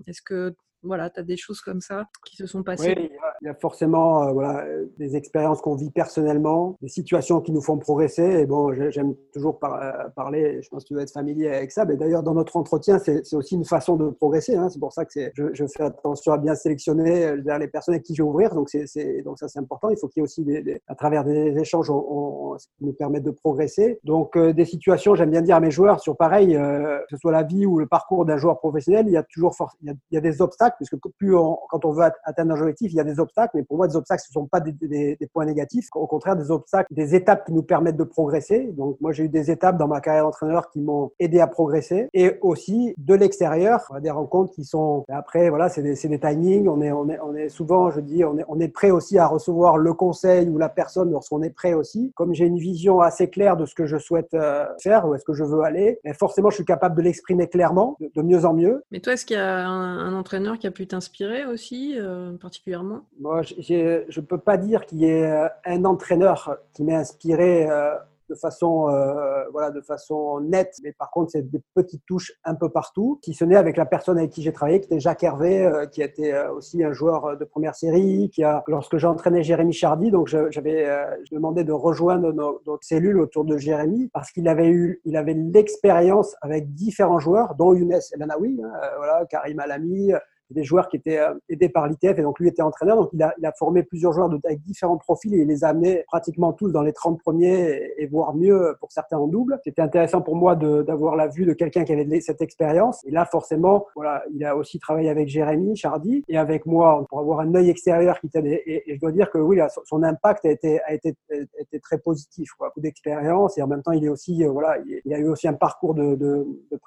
Est-ce 0.07 0.21
que 0.21 0.55
voilà, 0.83 1.09
tu 1.09 1.19
as 1.19 1.23
des 1.23 1.37
choses 1.37 1.61
comme 1.61 1.81
ça 1.81 2.07
qui 2.25 2.35
se 2.35 2.45
sont 2.45 2.63
passées? 2.63 2.95
Oui, 2.97 3.09
il 3.45 3.49
y 3.49 3.51
a 3.51 3.53
forcément 3.53 4.23
euh, 4.23 4.31
voilà, 4.31 4.65
des 4.97 5.15
expériences 5.15 5.61
qu'on 5.61 5.75
vit 5.75 5.91
personnellement, 5.91 6.75
des 6.81 6.87
situations 6.87 7.41
qui 7.41 7.51
nous 7.51 7.61
font 7.61 7.77
progresser. 7.77 8.23
Et 8.23 8.47
bon, 8.47 8.73
j'aime 8.89 9.13
toujours 9.33 9.59
euh, 9.63 9.91
parler, 10.15 10.61
je 10.63 10.69
pense 10.69 10.83
que 10.83 10.87
tu 10.87 10.95
vas 10.95 11.03
être 11.03 11.11
familier 11.11 11.49
avec 11.49 11.71
ça. 11.71 11.85
Mais 11.85 11.95
d'ailleurs, 11.95 12.23
dans 12.23 12.33
notre 12.33 12.57
entretien, 12.57 12.97
c'est 12.97 13.21
aussi 13.35 13.53
une 13.53 13.63
façon 13.63 13.97
de 13.97 14.09
progresser. 14.09 14.55
Hein. 14.55 14.69
C'est 14.69 14.79
pour 14.79 14.91
ça 14.91 15.05
que 15.05 15.11
je, 15.13 15.53
je, 15.53 15.65
fais 15.67 15.83
attention 15.83 16.33
à 16.33 16.39
bien 16.39 16.55
sélectionner 16.55 17.23
euh, 17.23 17.57
les 17.59 17.67
personnes 17.67 17.93
avec 17.93 18.03
qui 18.03 18.15
je 18.15 18.23
vais 18.23 18.27
ouvrir. 18.27 18.55
Donc, 18.55 18.69
c'est 18.69 19.21
donc 19.23 19.37
ça, 19.37 19.47
c'est 19.47 19.59
important. 19.59 19.89
Il 19.89 19.97
faut 19.97 20.07
qu'il 20.07 20.21
y 20.21 20.23
ait 20.23 20.23
aussi, 20.23 20.43
des, 20.43 20.81
à 20.87 20.95
travers 20.95 21.23
des 21.23 21.55
échanges, 21.59 21.91
on, 21.91 22.57
nous 22.81 22.93
permettent 22.93 23.23
de 23.23 23.31
progresser. 23.31 23.99
Donc, 24.03 24.37
des 24.37 24.65
situations, 24.65 25.13
j'aime 25.13 25.29
bien 25.29 25.41
dire 25.41 25.57
à 25.57 25.59
mes 25.59 25.71
joueurs, 25.71 25.99
sur 25.99 26.17
pareil, 26.17 26.53
que 26.53 27.05
ce 27.11 27.17
soit 27.17 27.31
la 27.31 27.43
vie 27.43 27.65
ou 27.65 27.77
le 27.77 27.85
parcours 27.85 28.25
d'un 28.25 28.37
joueur 28.37 28.59
professionnel, 28.59 29.05
il 29.07 29.13
y 29.13 29.17
a 29.17 29.23
toujours 29.23 29.55
il 29.83 29.93
il 30.11 30.15
y 30.15 30.17
a 30.17 30.21
des 30.21 30.41
obstacles 30.41 30.77
puisque 30.77 30.97
plus 31.17 31.33
quand 31.69 31.85
on 31.85 31.91
veut 31.91 32.05
atteindre 32.23 32.53
un 32.53 32.59
objectif, 32.61 32.91
il 32.91 32.95
y 32.95 32.99
a 32.99 33.03
des 33.03 33.19
obstacles, 33.19 33.34
mais 33.53 33.63
pour 33.63 33.77
moi, 33.77 33.87
des 33.87 33.95
obstacles, 33.95 34.23
ce 34.23 34.29
ne 34.29 34.43
sont 34.43 34.47
pas 34.47 34.59
des, 34.59 35.17
points 35.33 35.45
négatifs. 35.45 35.87
Au 35.93 36.07
contraire, 36.07 36.35
des 36.35 36.51
obstacles, 36.51 36.93
des 36.93 37.15
étapes 37.15 37.45
qui 37.45 37.53
nous 37.53 37.63
permettent 37.63 37.97
de 37.97 38.03
progresser. 38.03 38.71
Donc, 38.73 38.97
moi, 39.01 39.11
j'ai 39.11 39.25
eu 39.25 39.29
des 39.29 39.51
étapes 39.51 39.77
dans 39.77 39.87
ma 39.87 40.01
carrière 40.01 40.23
d'entraîneur 40.23 40.69
qui 40.69 40.79
m'ont 40.79 41.11
aidé 41.19 41.39
à 41.39 41.47
progresser, 41.47 42.09
et 42.13 42.37
aussi 42.41 42.93
de 42.97 43.13
l'extérieur, 43.13 43.81
des 44.01 44.11
rencontres 44.11 44.53
qui 44.53 44.63
sont, 44.63 45.03
après, 45.09 45.49
voilà, 45.49 45.69
c'est 45.69 45.81
des, 45.81 46.19
timings. 46.19 46.67
On 46.67 46.81
est, 46.81 46.91
on 46.91 47.09
est, 47.09 47.19
on 47.19 47.35
est 47.35 47.49
souvent, 47.49 47.91
je 47.91 47.99
dis, 47.99 48.23
on 48.23 48.37
est, 48.37 48.45
on 48.47 48.59
est 48.59 48.67
prêt 48.67 48.91
aussi 48.91 49.17
à 49.17 49.27
recevoir 49.27 49.77
le 49.77 49.93
conseil 49.93 50.49
ou 50.49 50.57
la 50.57 50.69
personne 50.69 51.11
lorsqu'on 51.11 51.41
est 51.41 51.49
prêt 51.49 51.73
aussi. 51.73 52.11
Comme 52.15 52.33
j'ai 52.33 52.45
une 52.45 52.57
vision 52.57 53.01
assez 53.01 53.29
claire 53.29 53.57
de 53.57 53.65
ce 53.65 53.75
que 53.75 53.85
je 53.85 53.97
souhaite 53.97 54.33
euh, 54.33 54.65
faire, 54.81 55.07
où 55.07 55.15
est-ce 55.15 55.25
que 55.25 55.33
je 55.33 55.43
veux 55.43 55.61
aller, 55.61 55.99
et 56.03 56.13
forcément, 56.13 56.49
je 56.49 56.55
suis 56.55 56.65
capable 56.65 56.95
de 56.95 57.01
l'exprimer 57.01 57.47
clairement, 57.47 57.97
de, 57.99 58.21
mieux 58.21 58.45
en 58.45 58.53
mieux. 58.53 58.83
Mais 58.91 58.99
toi, 58.99 59.13
est-ce 59.13 59.25
qu'il 59.25 59.37
y 59.37 59.39
a 59.39 59.67
un, 59.67 59.99
un 59.99 60.13
entraîneur 60.13 60.57
qui 60.57 60.67
a 60.67 60.71
pu 60.71 60.87
t'inspirer 60.87 61.45
aussi, 61.45 61.95
euh, 61.97 62.33
particulièrement? 62.37 63.01
Moi, 63.25 63.41
Je 63.41 64.19
ne 64.19 64.21
peux 64.23 64.37
pas 64.37 64.55
dire 64.55 64.85
qu'il 64.85 64.99
y 64.99 65.05
ait 65.05 65.25
euh, 65.25 65.47
un 65.65 65.83
entraîneur 65.83 66.59
qui 66.73 66.83
m'ait 66.83 66.93
inspiré 66.93 67.67
euh, 67.67 67.95
de 68.29 68.35
façon, 68.35 68.89
euh, 68.89 69.43
voilà, 69.51 69.71
de 69.71 69.81
façon 69.81 70.39
nette, 70.39 70.75
mais 70.83 70.91
par 70.93 71.11
contre, 71.11 71.31
c'est 71.31 71.49
des 71.49 71.61
petites 71.73 72.05
touches 72.05 72.33
un 72.43 72.55
peu 72.55 72.69
partout. 72.69 73.19
Si 73.23 73.33
ce 73.33 73.45
n'est 73.45 73.55
avec 73.55 73.77
la 73.77 73.85
personne 73.85 74.17
avec 74.17 74.31
qui 74.31 74.41
j'ai 74.41 74.53
travaillé, 74.53 74.79
qui 74.79 74.87
était 74.87 74.99
Jacques 74.99 75.23
Hervé, 75.23 75.65
euh, 75.65 75.85
qui 75.85 76.01
était 76.01 76.33
euh, 76.33 76.51
aussi 76.53 76.83
un 76.83 76.93
joueur 76.93 77.37
de 77.37 77.45
première 77.45 77.75
série, 77.75 78.29
qui 78.33 78.43
a, 78.43 78.63
lorsque 78.67 78.97
j'entraînais 78.97 79.43
Jérémy 79.43 79.73
Chardy, 79.73 80.11
donc 80.11 80.27
j'avais 80.27 80.87
demandé 81.31 81.63
de 81.63 81.71
rejoindre 81.71 82.31
notre 82.33 82.83
cellule 82.83 83.19
autour 83.19 83.45
de 83.45 83.57
Jérémy 83.57 84.09
parce 84.13 84.31
qu'il 84.31 84.47
avait 84.47 84.69
eu, 84.69 85.01
il 85.05 85.17
avait 85.17 85.33
l'expérience 85.33 86.35
avec 86.41 86.73
différents 86.73 87.19
joueurs, 87.19 87.55
dont 87.55 87.73
Younes 87.73 87.99
El 88.13 88.23
Anaoui, 88.23 88.59
hein, 88.63 88.71
voilà, 88.97 89.25
Karim 89.29 89.59
Alami, 89.59 90.11
des 90.51 90.63
joueurs 90.63 90.89
qui 90.89 90.97
étaient 90.97 91.19
euh, 91.19 91.33
aidés 91.49 91.69
par 91.69 91.87
l'ITF 91.87 92.17
et 92.17 92.21
donc 92.21 92.39
lui 92.39 92.47
était 92.47 92.61
entraîneur. 92.61 92.97
Donc 92.97 93.09
il 93.13 93.21
a, 93.21 93.33
il 93.37 93.45
a 93.45 93.51
formé 93.53 93.83
plusieurs 93.83 94.13
joueurs 94.13 94.29
de, 94.29 94.39
avec 94.45 94.61
différents 94.61 94.97
profils 94.97 95.33
et 95.33 95.41
il 95.41 95.47
les 95.47 95.63
a 95.63 95.69
amenés 95.69 96.03
pratiquement 96.07 96.53
tous 96.53 96.71
dans 96.71 96.81
les 96.81 96.93
30 96.93 97.19
premiers 97.19 97.93
et, 97.97 98.05
voire 98.07 98.35
mieux 98.35 98.75
pour 98.79 98.91
certains 98.91 99.17
en 99.17 99.27
double. 99.27 99.59
C'était 99.63 99.81
intéressant 99.81 100.21
pour 100.21 100.35
moi 100.35 100.55
d'avoir 100.55 101.15
la 101.15 101.27
vue 101.27 101.45
de 101.45 101.53
quelqu'un 101.53 101.83
qui 101.83 101.93
avait 101.93 102.21
cette 102.21 102.41
expérience. 102.41 103.03
Et 103.05 103.11
là, 103.11 103.25
forcément, 103.25 103.87
voilà, 103.95 104.23
il 104.33 104.43
a 104.45 104.55
aussi 104.55 104.79
travaillé 104.79 105.09
avec 105.09 105.27
Jérémy 105.27 105.75
Chardy 105.75 106.23
et 106.27 106.37
avec 106.37 106.65
moi 106.65 107.05
pour 107.09 107.19
avoir 107.19 107.39
un 107.39 107.53
œil 107.55 107.69
extérieur 107.69 108.19
qui 108.19 108.29
t'aide. 108.29 108.45
Et, 108.45 108.83
je 108.87 108.99
dois 108.99 109.11
dire 109.11 109.29
que 109.31 109.39
oui, 109.39 109.59
son 109.85 110.03
impact 110.03 110.45
a 110.45 110.51
été, 110.51 110.81
a 110.83 110.93
été, 110.93 111.15
a 111.31 111.61
été 111.61 111.79
très 111.79 111.97
positif. 111.97 112.51
Quoi. 112.57 112.67
Beaucoup 112.69 112.81
d'expérience 112.81 113.57
et 113.57 113.61
en 113.61 113.67
même 113.67 113.81
temps, 113.81 113.91
il 113.91 114.05
est 114.05 114.09
aussi, 114.09 114.43
euh, 114.43 114.51
voilà, 114.51 114.77
il 115.05 115.13
a 115.13 115.17
eu 115.17 115.27
aussi 115.27 115.47
un 115.47 115.53
parcours 115.53 115.95
de, 115.95 116.15
de, 116.15 116.47
de, 116.71 116.77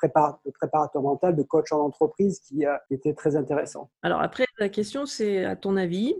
de 0.44 0.50
préparateur 0.50 1.02
mental, 1.02 1.34
de 1.36 1.42
coach 1.42 1.72
en 1.72 1.80
entreprise 1.80 2.40
qui, 2.40 2.64
a, 2.64 2.80
qui 2.88 2.94
était 2.94 3.14
très 3.14 3.36
intéressant 3.36 3.57
alors 4.02 4.20
après, 4.20 4.46
la 4.58 4.68
question 4.68 5.06
c'est, 5.06 5.44
à 5.44 5.56
ton 5.56 5.76
avis, 5.76 6.14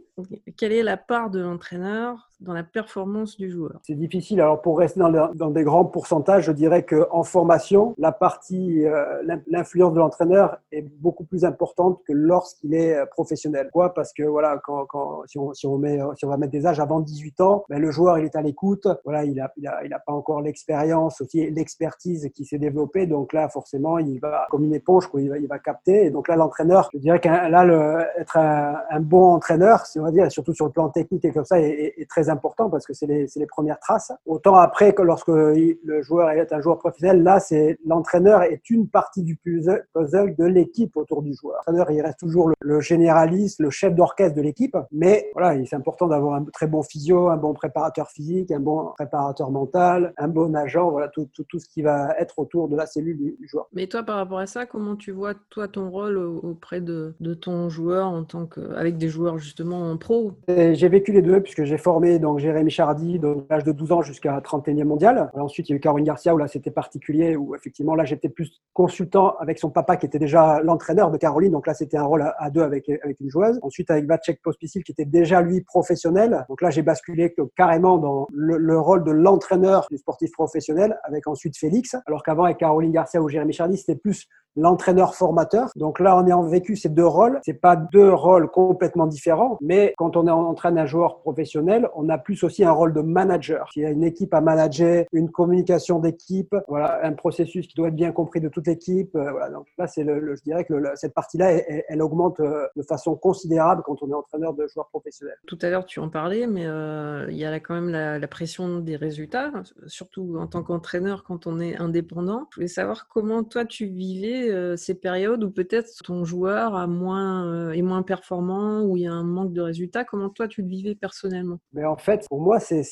quelle 0.56 0.72
est 0.72 0.82
la 0.82 0.96
part 0.96 1.30
de 1.30 1.40
l'entraîneur 1.40 2.30
dans 2.40 2.52
la 2.52 2.62
performance 2.62 3.36
du 3.36 3.50
joueur 3.50 3.80
C'est 3.82 3.94
difficile. 3.94 4.40
Alors 4.40 4.62
pour 4.62 4.78
rester 4.78 5.00
dans, 5.00 5.50
des 5.50 5.64
grands 5.64 5.84
pourcentages, 5.84 6.44
je 6.44 6.52
dirais 6.52 6.84
qu'en 6.84 7.24
formation, 7.24 7.94
la 7.98 8.12
partie, 8.12 8.86
euh, 8.86 9.04
l'influence 9.48 9.92
de 9.92 9.98
l'entraîneur 9.98 10.58
est 10.70 10.82
beaucoup 10.82 11.24
plus 11.24 11.44
importante 11.44 12.00
que 12.06 12.12
lorsqu'il 12.12 12.74
est 12.74 12.94
euh, 12.94 13.06
professionnel. 13.06 13.68
Pourquoi? 13.72 13.92
Parce 13.92 14.12
que 14.12 14.22
voilà, 14.22 14.60
quand, 14.64 14.86
quand, 14.86 15.22
si, 15.26 15.38
on, 15.38 15.52
si, 15.52 15.66
on 15.66 15.78
met, 15.78 15.98
si 16.16 16.24
on 16.24 16.28
va 16.28 16.36
mettre 16.36 16.52
des 16.52 16.66
âges 16.66 16.80
avant 16.80 17.00
18 17.00 17.40
ans, 17.40 17.64
ben, 17.68 17.80
le 17.80 17.90
joueur 17.90 18.18
il 18.18 18.24
est 18.24 18.36
à 18.36 18.42
l'écoute. 18.42 18.86
Voilà, 19.04 19.24
il 19.24 19.40
a, 19.40 19.52
il 19.56 19.66
a, 19.66 19.84
il 19.84 19.92
a 19.92 19.98
pas 19.98 20.12
encore 20.12 20.40
l'expérience, 20.40 21.20
aussi 21.20 21.50
l'expertise 21.50 22.30
qui 22.34 22.44
s'est 22.44 22.58
développée. 22.58 23.06
Donc 23.06 23.32
là, 23.32 23.48
forcément, 23.48 23.98
il 23.98 24.20
va 24.20 24.46
comme 24.50 24.64
une 24.64 24.74
éponge, 24.74 25.08
quoi, 25.08 25.20
il, 25.20 25.28
va, 25.28 25.38
il 25.38 25.48
va 25.48 25.58
capter. 25.58 26.06
Et 26.06 26.10
donc 26.10 26.28
là, 26.28 26.36
l'entraîneur, 26.36 26.88
je 26.92 26.98
dirais 26.98 27.20
que 27.20 27.28
là, 27.28 28.08
être 28.16 28.36
un, 28.36 28.76
un, 28.90 29.00
bon 29.00 29.32
entraîneur, 29.32 29.86
si 29.86 29.98
on 29.98 30.04
va 30.04 30.12
dire, 30.12 30.30
surtout 30.30 30.54
sur 30.54 30.66
le 30.66 30.72
plan 30.72 30.88
technique 30.88 31.24
et 31.24 31.32
comme 31.32 31.44
ça, 31.44 31.60
est, 31.60 31.68
est, 31.68 31.94
est 32.00 32.08
très 32.08 32.27
important 32.30 32.70
parce 32.70 32.86
que 32.86 32.92
c'est 32.94 33.06
les, 33.06 33.26
les, 33.34 33.46
premières 33.46 33.78
traces. 33.78 34.12
Autant 34.26 34.54
après, 34.54 34.92
que 34.92 35.02
lorsque 35.02 35.28
le 35.28 36.02
joueur 36.02 36.30
est 36.30 36.52
un 36.52 36.60
joueur 36.60 36.78
professionnel, 36.78 37.22
là, 37.22 37.40
c'est 37.40 37.78
l'entraîneur 37.84 38.42
est 38.42 38.68
une 38.70 38.88
partie 38.88 39.22
du 39.22 39.36
puzzle 39.36 39.84
de 39.94 40.44
l'équipe 40.44 40.96
autour 40.96 41.22
du 41.22 41.34
joueur. 41.34 41.56
L'entraîneur, 41.66 41.90
il 41.90 42.02
reste 42.02 42.18
toujours 42.18 42.50
le, 42.60 42.80
généraliste, 42.80 43.60
le 43.60 43.70
chef 43.70 43.94
d'orchestre 43.94 44.36
de 44.36 44.42
l'équipe, 44.42 44.76
mais 44.92 45.30
voilà, 45.34 45.64
c'est 45.64 45.76
important 45.76 46.06
d'avoir 46.06 46.34
un 46.34 46.44
très 46.44 46.66
bon 46.66 46.82
physio, 46.82 47.28
un 47.28 47.36
bon 47.36 47.54
préparateur 47.54 48.08
physique, 48.10 48.50
un 48.50 48.60
bon 48.60 48.92
préparateur 48.96 49.50
mental, 49.50 50.12
un 50.16 50.28
bon 50.28 50.54
agent, 50.54 50.90
voilà, 50.90 51.08
tout, 51.08 51.28
tout, 51.34 51.44
tout 51.48 51.58
ce 51.58 51.68
qui 51.68 51.82
va 51.82 52.14
être 52.18 52.38
autour 52.38 52.68
de 52.68 52.76
la 52.76 52.86
cellule 52.86 53.16
du, 53.16 53.48
joueur. 53.48 53.68
Mais 53.72 53.86
toi, 53.86 54.02
par 54.02 54.16
rapport 54.16 54.38
à 54.38 54.46
ça, 54.46 54.66
comment 54.66 54.96
tu 54.96 55.12
vois, 55.12 55.34
toi, 55.50 55.68
ton 55.68 55.90
rôle 55.90 56.18
auprès 56.18 56.80
de, 56.80 57.14
de 57.20 57.34
ton 57.34 57.68
joueur 57.68 58.08
en 58.08 58.24
tant 58.24 58.46
que, 58.46 58.60
avec 58.74 58.98
des 58.98 59.08
joueurs 59.08 59.38
justement 59.38 59.90
en 59.90 59.96
pro? 59.96 60.32
J'ai 60.48 60.88
vécu 60.88 61.12
les 61.12 61.22
deux 61.22 61.40
puisque 61.40 61.64
j'ai 61.64 61.78
formé 61.78 62.17
donc 62.18 62.38
Jérémy 62.38 62.70
Chardy, 62.70 63.18
de 63.18 63.46
l'âge 63.50 63.64
de 63.64 63.72
12 63.72 63.92
ans 63.92 64.02
jusqu'à 64.02 64.38
31e 64.40 64.84
mondial. 64.84 65.30
ensuite, 65.34 65.68
il 65.68 65.72
y 65.72 65.74
a 65.74 65.76
eu 65.76 65.80
Caroline 65.80 66.06
Garcia, 66.06 66.34
où 66.34 66.38
là, 66.38 66.48
c'était 66.48 66.70
particulier, 66.70 67.36
où 67.36 67.54
effectivement, 67.54 67.94
là, 67.94 68.04
j'étais 68.04 68.28
plus 68.28 68.60
consultant 68.72 69.36
avec 69.38 69.58
son 69.58 69.70
papa, 69.70 69.96
qui 69.96 70.06
était 70.06 70.18
déjà 70.18 70.60
l'entraîneur 70.62 71.10
de 71.10 71.16
Caroline. 71.16 71.52
Donc 71.52 71.66
là, 71.66 71.74
c'était 71.74 71.96
un 71.96 72.04
rôle 72.04 72.22
à, 72.22 72.50
deux 72.50 72.62
avec, 72.62 72.88
avec 72.88 73.20
une 73.20 73.30
joueuse. 73.30 73.58
Ensuite, 73.62 73.90
avec 73.90 74.06
Vacek 74.06 74.40
Pospisil, 74.42 74.82
qui 74.84 74.92
était 74.92 75.04
déjà, 75.04 75.42
lui, 75.42 75.62
professionnel. 75.62 76.44
Donc 76.48 76.62
là, 76.62 76.70
j'ai 76.70 76.82
basculé 76.82 77.34
carrément 77.56 77.98
dans 77.98 78.26
le, 78.32 78.78
rôle 78.78 79.04
de 79.04 79.10
l'entraîneur 79.10 79.86
du 79.90 79.98
sportif 79.98 80.30
professionnel, 80.32 80.98
avec 81.04 81.26
ensuite 81.26 81.56
Félix. 81.56 81.96
Alors 82.06 82.22
qu'avant, 82.22 82.44
avec 82.44 82.58
Caroline 82.58 82.92
Garcia 82.92 83.20
ou 83.20 83.28
Jérémy 83.28 83.52
Chardy, 83.52 83.76
c'était 83.76 83.96
plus 83.96 84.28
l'entraîneur 84.58 85.14
formateur. 85.14 85.70
Donc 85.76 86.00
là, 86.00 86.16
on 86.16 86.26
est 86.26 86.32
en 86.32 86.42
vécu 86.42 86.76
ces 86.76 86.88
deux 86.88 87.06
rôles. 87.06 87.40
C'est 87.44 87.60
pas 87.60 87.76
deux 87.76 88.12
rôles 88.12 88.50
complètement 88.50 89.06
différents, 89.06 89.56
mais 89.60 89.94
quand 89.96 90.16
on 90.16 90.26
est 90.26 90.30
en 90.30 90.54
train 90.54 90.72
d'un 90.72 90.86
joueur 90.86 91.20
professionnel, 91.20 91.88
on 91.94 92.08
a 92.08 92.18
plus 92.18 92.42
aussi 92.42 92.64
un 92.64 92.72
rôle 92.72 92.92
de 92.92 93.00
manager. 93.00 93.70
Il 93.76 93.82
y 93.82 93.86
a 93.86 93.90
une 93.90 94.04
équipe 94.04 94.34
à 94.34 94.40
manager, 94.40 95.04
une 95.12 95.30
communication 95.30 96.00
d'équipe, 96.00 96.54
voilà, 96.66 97.00
un 97.04 97.12
processus 97.12 97.66
qui 97.68 97.74
doit 97.74 97.88
être 97.88 97.94
bien 97.94 98.12
compris 98.12 98.40
de 98.40 98.48
toute 98.48 98.66
l'équipe. 98.66 99.14
Euh, 99.14 99.30
voilà. 99.30 99.50
Donc 99.50 99.66
là, 99.78 99.86
c'est 99.86 100.02
le, 100.02 100.34
je 100.34 100.42
dirais 100.42 100.64
que 100.64 100.74
cette 100.96 101.14
partie-là, 101.14 101.52
elle, 101.88 102.02
augmente 102.02 102.40
euh, 102.40 102.66
de 102.76 102.82
façon 102.82 103.14
considérable 103.14 103.82
quand 103.84 104.02
on 104.02 104.10
est 104.10 104.14
entraîneur 104.14 104.54
de 104.54 104.66
joueurs 104.66 104.88
professionnels. 104.88 105.36
Tout 105.46 105.58
à 105.62 105.70
l'heure, 105.70 105.86
tu 105.86 106.00
en 106.00 106.08
parlais, 106.08 106.46
mais 106.46 106.66
euh, 106.66 107.26
il 107.30 107.36
y 107.36 107.44
a 107.44 107.60
quand 107.60 107.74
même 107.74 107.90
la, 107.90 108.28
pression 108.28 108.80
des 108.80 108.96
résultats, 108.96 109.50
surtout 109.86 110.36
en 110.38 110.46
tant 110.46 110.62
qu'entraîneur 110.62 111.24
quand 111.24 111.46
on 111.46 111.60
est 111.60 111.76
indépendant. 111.78 112.46
Je 112.50 112.56
voulais 112.56 112.68
savoir 112.68 113.08
comment 113.08 113.42
toi 113.42 113.64
tu 113.64 113.86
vivais 113.86 114.47
euh, 114.48 114.76
ces 114.76 114.94
périodes 114.94 115.42
où 115.44 115.50
peut-être 115.50 115.88
ton 116.04 116.24
joueur 116.24 116.76
euh, 116.76 117.70
est 117.72 117.82
moins 117.82 118.02
performant, 118.02 118.82
où 118.82 118.96
il 118.96 119.04
y 119.04 119.06
a 119.06 119.12
un 119.12 119.24
manque 119.24 119.52
de 119.52 119.60
résultats 119.60 120.04
Comment 120.04 120.30
toi, 120.30 120.48
tu 120.48 120.62
le 120.62 120.68
vivais 120.68 120.94
personnellement? 120.94 121.58
Mais 121.72 121.84
En 121.84 121.96
fait, 121.96 122.26
pour 122.28 122.40
moi, 122.40 122.60
c'est 122.60 122.82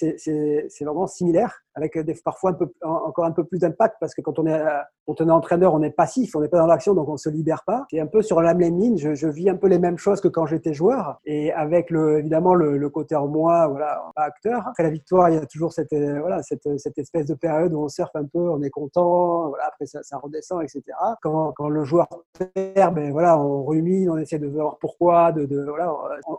vraiment 0.80 1.06
similaire 1.06 1.62
avec 1.76 1.98
des, 1.98 2.14
parfois 2.14 2.56
encore 2.82 3.26
un 3.26 3.32
peu 3.32 3.44
plus 3.44 3.58
d'impact 3.58 3.96
parce 4.00 4.14
que 4.14 4.22
quand 4.22 4.38
on 4.38 4.46
est, 4.46 5.30
entraîneur, 5.30 5.74
on 5.74 5.82
est 5.82 5.90
passif, 5.90 6.34
on 6.34 6.40
n'est 6.40 6.48
pas 6.48 6.58
dans 6.58 6.66
l'action, 6.66 6.94
donc 6.94 7.06
on 7.08 7.12
ne 7.12 7.18
se 7.18 7.28
libère 7.28 7.64
pas. 7.66 7.84
C'est 7.90 8.00
un 8.00 8.06
peu 8.06 8.22
sur 8.22 8.40
la 8.40 8.54
même 8.54 8.78
ligne, 8.78 8.96
je, 8.96 9.28
vis 9.28 9.50
un 9.50 9.56
peu 9.56 9.68
les 9.68 9.78
mêmes 9.78 9.98
choses 9.98 10.22
que 10.22 10.28
quand 10.28 10.46
j'étais 10.46 10.72
joueur 10.72 11.20
et 11.26 11.52
avec 11.52 11.92
évidemment 11.92 12.54
le, 12.54 12.88
côté 12.88 13.14
en 13.14 13.28
moi, 13.28 13.70
pas 14.14 14.22
acteur. 14.24 14.66
Après 14.68 14.84
la 14.84 14.90
victoire, 14.90 15.28
il 15.28 15.34
y 15.34 15.38
a 15.38 15.44
toujours 15.44 15.72
cette, 15.72 15.92
espèce 15.92 17.26
de 17.26 17.34
période 17.34 17.74
où 17.74 17.80
on 17.80 17.88
surfe 17.88 18.14
un 18.14 18.24
peu, 18.24 18.40
on 18.40 18.62
est 18.62 18.70
content, 18.70 19.52
après 19.66 19.84
ça, 19.84 20.02
ça 20.02 20.16
redescend, 20.16 20.62
etc. 20.62 20.82
Quand, 21.20 21.45
quand 21.52 21.68
le 21.68 21.84
joueur 21.84 22.08
perd, 22.54 22.94
ben 22.94 23.12
voilà, 23.12 23.38
on 23.38 23.64
rumine, 23.64 24.10
on 24.10 24.18
essaie 24.18 24.38
de 24.38 24.46
voir 24.46 24.78
pourquoi, 24.78 25.32
de, 25.32 25.46
voilà, 25.68 25.92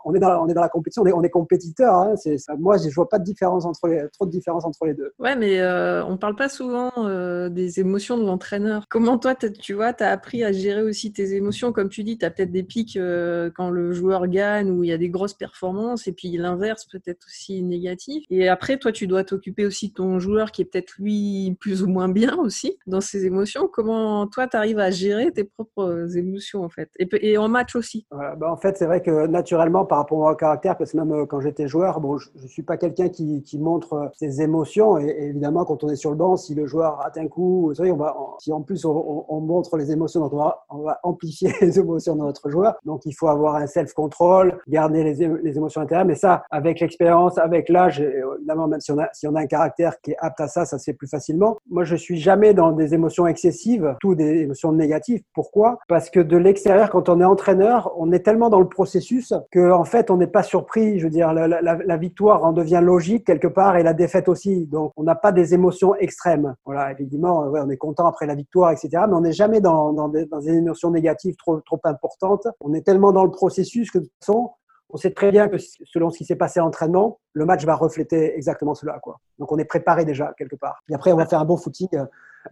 on 0.04 0.14
est 0.14 0.18
dans, 0.18 0.44
on 0.44 0.48
est 0.48 0.54
dans 0.54 0.60
la 0.60 0.68
compétition, 0.68 1.02
on 1.02 1.22
est, 1.22 1.30
compétiteur. 1.30 1.94
Hein, 1.94 2.14
moi, 2.58 2.76
je 2.78 2.94
vois 2.94 3.08
pas 3.08 3.18
de 3.18 3.24
différence 3.24 3.64
entre 3.64 3.88
trop 4.12 4.26
de 4.26 4.30
différence 4.30 4.64
entre 4.64 4.86
les 4.86 4.94
deux. 4.94 5.12
Ouais, 5.18 5.36
mais 5.36 5.60
euh, 5.60 6.04
on 6.04 6.16
parle 6.16 6.36
pas 6.36 6.48
souvent 6.48 6.90
euh, 6.98 7.48
des 7.48 7.80
émotions 7.80 8.16
de 8.16 8.24
l'entraîneur. 8.24 8.84
Comment 8.88 9.18
toi, 9.18 9.34
tu 9.34 9.74
vois, 9.74 9.92
tu 9.92 10.04
as 10.04 10.10
appris 10.10 10.44
à 10.44 10.52
gérer 10.52 10.82
aussi 10.82 11.12
tes 11.12 11.34
émotions? 11.34 11.72
Comme 11.72 11.88
tu 11.88 12.02
dis, 12.04 12.18
tu 12.18 12.24
as 12.24 12.30
peut-être 12.30 12.52
des 12.52 12.62
pics 12.62 12.96
euh, 12.96 13.50
quand 13.54 13.70
le 13.70 13.92
joueur 13.92 14.26
gagne 14.26 14.70
ou 14.70 14.84
il 14.84 14.90
y 14.90 14.92
a 14.92 14.98
des 14.98 15.10
grosses 15.10 15.34
performances, 15.34 16.06
et 16.06 16.12
puis 16.12 16.36
l'inverse 16.36 16.86
peut-être 16.86 17.26
aussi 17.26 17.62
négatif. 17.62 18.24
Et 18.30 18.48
après, 18.48 18.78
toi, 18.78 18.92
tu 18.92 19.06
dois 19.06 19.24
t'occuper 19.24 19.66
aussi 19.66 19.88
de 19.88 19.94
ton 19.94 20.18
joueur 20.18 20.52
qui 20.52 20.62
est 20.62 20.64
peut-être 20.64 20.94
lui 20.98 21.56
plus 21.60 21.82
ou 21.82 21.88
moins 21.88 22.08
bien 22.08 22.36
aussi 22.36 22.78
dans 22.86 23.00
ses 23.00 23.26
émotions. 23.26 23.68
Comment 23.72 24.26
toi, 24.26 24.46
tu 24.46 24.56
arrives 24.56 24.78
à 24.78 24.87
gérer 24.90 25.30
tes 25.32 25.44
propres 25.44 26.16
émotions 26.16 26.64
en 26.64 26.68
fait 26.68 26.90
et, 26.98 27.38
en 27.38 27.48
match 27.48 27.76
aussi 27.76 28.06
bah 28.10 28.50
en 28.50 28.56
fait, 28.56 28.76
c'est 28.76 28.86
vrai 28.86 29.02
que 29.02 29.26
naturellement, 29.26 29.84
par 29.84 29.98
rapport 29.98 30.18
au 30.18 30.34
caractère, 30.34 30.76
parce 30.76 30.92
que 30.92 30.96
même 30.96 31.26
quand 31.26 31.40
j'étais 31.40 31.68
joueur, 31.68 32.00
bon, 32.00 32.18
je 32.18 32.28
ne 32.42 32.46
suis 32.46 32.62
pas 32.62 32.76
quelqu'un 32.76 33.08
qui, 33.08 33.44
montre 33.58 34.10
ses 34.14 34.40
émotions 34.40 34.98
et, 34.98 35.08
évidemment, 35.30 35.64
quand 35.64 35.82
on 35.82 35.88
est 35.88 35.96
sur 35.96 36.10
le 36.10 36.16
banc, 36.16 36.36
si 36.36 36.54
le 36.54 36.66
joueur 36.66 36.98
rate 36.98 37.18
un 37.18 37.28
coup, 37.28 37.72
on 37.78 37.96
va, 37.96 38.16
si 38.38 38.52
en 38.52 38.62
plus 38.62 38.84
on, 38.84 39.40
montre 39.40 39.76
les 39.76 39.90
émotions, 39.90 40.22
on 40.22 40.36
va, 40.36 40.64
on 40.70 40.78
va, 40.78 41.00
amplifier 41.02 41.52
les 41.60 41.78
émotions 41.78 42.14
de 42.14 42.20
notre 42.20 42.50
joueur. 42.50 42.76
Donc 42.84 43.02
il 43.06 43.12
faut 43.12 43.28
avoir 43.28 43.56
un 43.56 43.66
self-control, 43.66 44.58
garder 44.68 45.04
les, 45.04 45.28
les, 45.42 45.56
émotions 45.56 45.80
intérieures. 45.80 46.06
Mais 46.06 46.14
ça, 46.14 46.44
avec 46.50 46.80
l'expérience, 46.80 47.38
avec 47.38 47.68
l'âge, 47.68 48.00
évidemment, 48.00 48.68
même 48.68 48.80
si 48.80 48.92
on, 48.92 48.98
a, 48.98 49.08
si 49.12 49.26
on 49.26 49.34
a 49.34 49.40
un 49.40 49.46
caractère 49.46 50.00
qui 50.00 50.12
est 50.12 50.16
apte 50.18 50.40
à 50.40 50.48
ça, 50.48 50.64
ça 50.64 50.78
se 50.78 50.84
fait 50.84 50.92
plus 50.92 51.08
facilement. 51.08 51.58
Moi, 51.70 51.84
je 51.84 51.96
suis 51.96 52.18
jamais 52.18 52.54
dans 52.54 52.72
des 52.72 52.94
émotions 52.94 53.26
excessives, 53.26 53.96
tout 54.00 54.14
des 54.14 54.42
émotions 54.42 54.72
négatives. 54.78 55.22
Pourquoi? 55.34 55.78
Parce 55.88 56.10
que 56.10 56.20
de 56.20 56.36
l'extérieur, 56.36 56.90
quand 56.90 57.08
on 57.08 57.20
est 57.20 57.24
entraîneur, 57.24 57.92
on 57.96 58.12
est 58.12 58.20
tellement 58.20 58.48
dans 58.48 58.60
le 58.60 58.68
processus 58.68 59.34
que 59.50 59.70
en 59.70 59.84
fait, 59.84 60.10
on 60.10 60.16
n'est 60.16 60.26
pas 60.26 60.42
surpris. 60.42 60.98
Je 60.98 61.04
veux 61.04 61.10
dire, 61.10 61.32
la, 61.32 61.96
victoire 61.96 62.44
en 62.44 62.52
devient 62.52 62.80
logique 62.82 63.26
quelque 63.26 63.48
part 63.48 63.76
et 63.76 63.82
la 63.82 63.92
défaite 63.92 64.28
aussi. 64.28 64.66
Donc, 64.66 64.92
on 64.96 65.02
n'a 65.02 65.14
pas 65.14 65.32
des 65.32 65.54
émotions 65.54 65.94
extrêmes. 65.96 66.54
Voilà, 66.64 66.92
évidemment, 66.92 67.50
on 67.52 67.70
est 67.70 67.76
content 67.76 68.06
après 68.06 68.26
la 68.26 68.34
victoire, 68.34 68.70
etc. 68.70 69.04
Mais 69.08 69.14
on 69.14 69.20
n'est 69.20 69.32
jamais 69.32 69.60
dans, 69.60 70.08
des, 70.08 70.26
émotions 70.46 70.90
négatives 70.90 71.36
trop, 71.36 71.60
importantes. 71.84 72.46
On 72.60 72.74
est 72.74 72.82
tellement 72.82 73.12
dans 73.12 73.24
le 73.24 73.30
processus 73.30 73.90
que 73.90 73.98
de 73.98 74.04
toute 74.04 74.12
façon, 74.20 74.50
on 74.90 74.96
sait 74.96 75.10
très 75.10 75.30
bien 75.30 75.48
que 75.48 75.56
selon 75.84 76.10
ce 76.10 76.18
qui 76.18 76.24
s'est 76.24 76.36
passé 76.36 76.60
en 76.60 76.66
entraînement, 76.66 77.20
le 77.34 77.44
match 77.44 77.64
va 77.64 77.74
refléter 77.74 78.34
exactement 78.36 78.74
cela. 78.74 78.98
Donc 79.38 79.52
on 79.52 79.58
est 79.58 79.64
préparé 79.64 80.04
déjà 80.04 80.32
quelque 80.38 80.56
part. 80.56 80.82
Et 80.88 80.94
après, 80.94 81.12
on 81.12 81.16
va 81.16 81.26
faire 81.26 81.40
un 81.40 81.44
bon 81.44 81.56
footing 81.56 81.88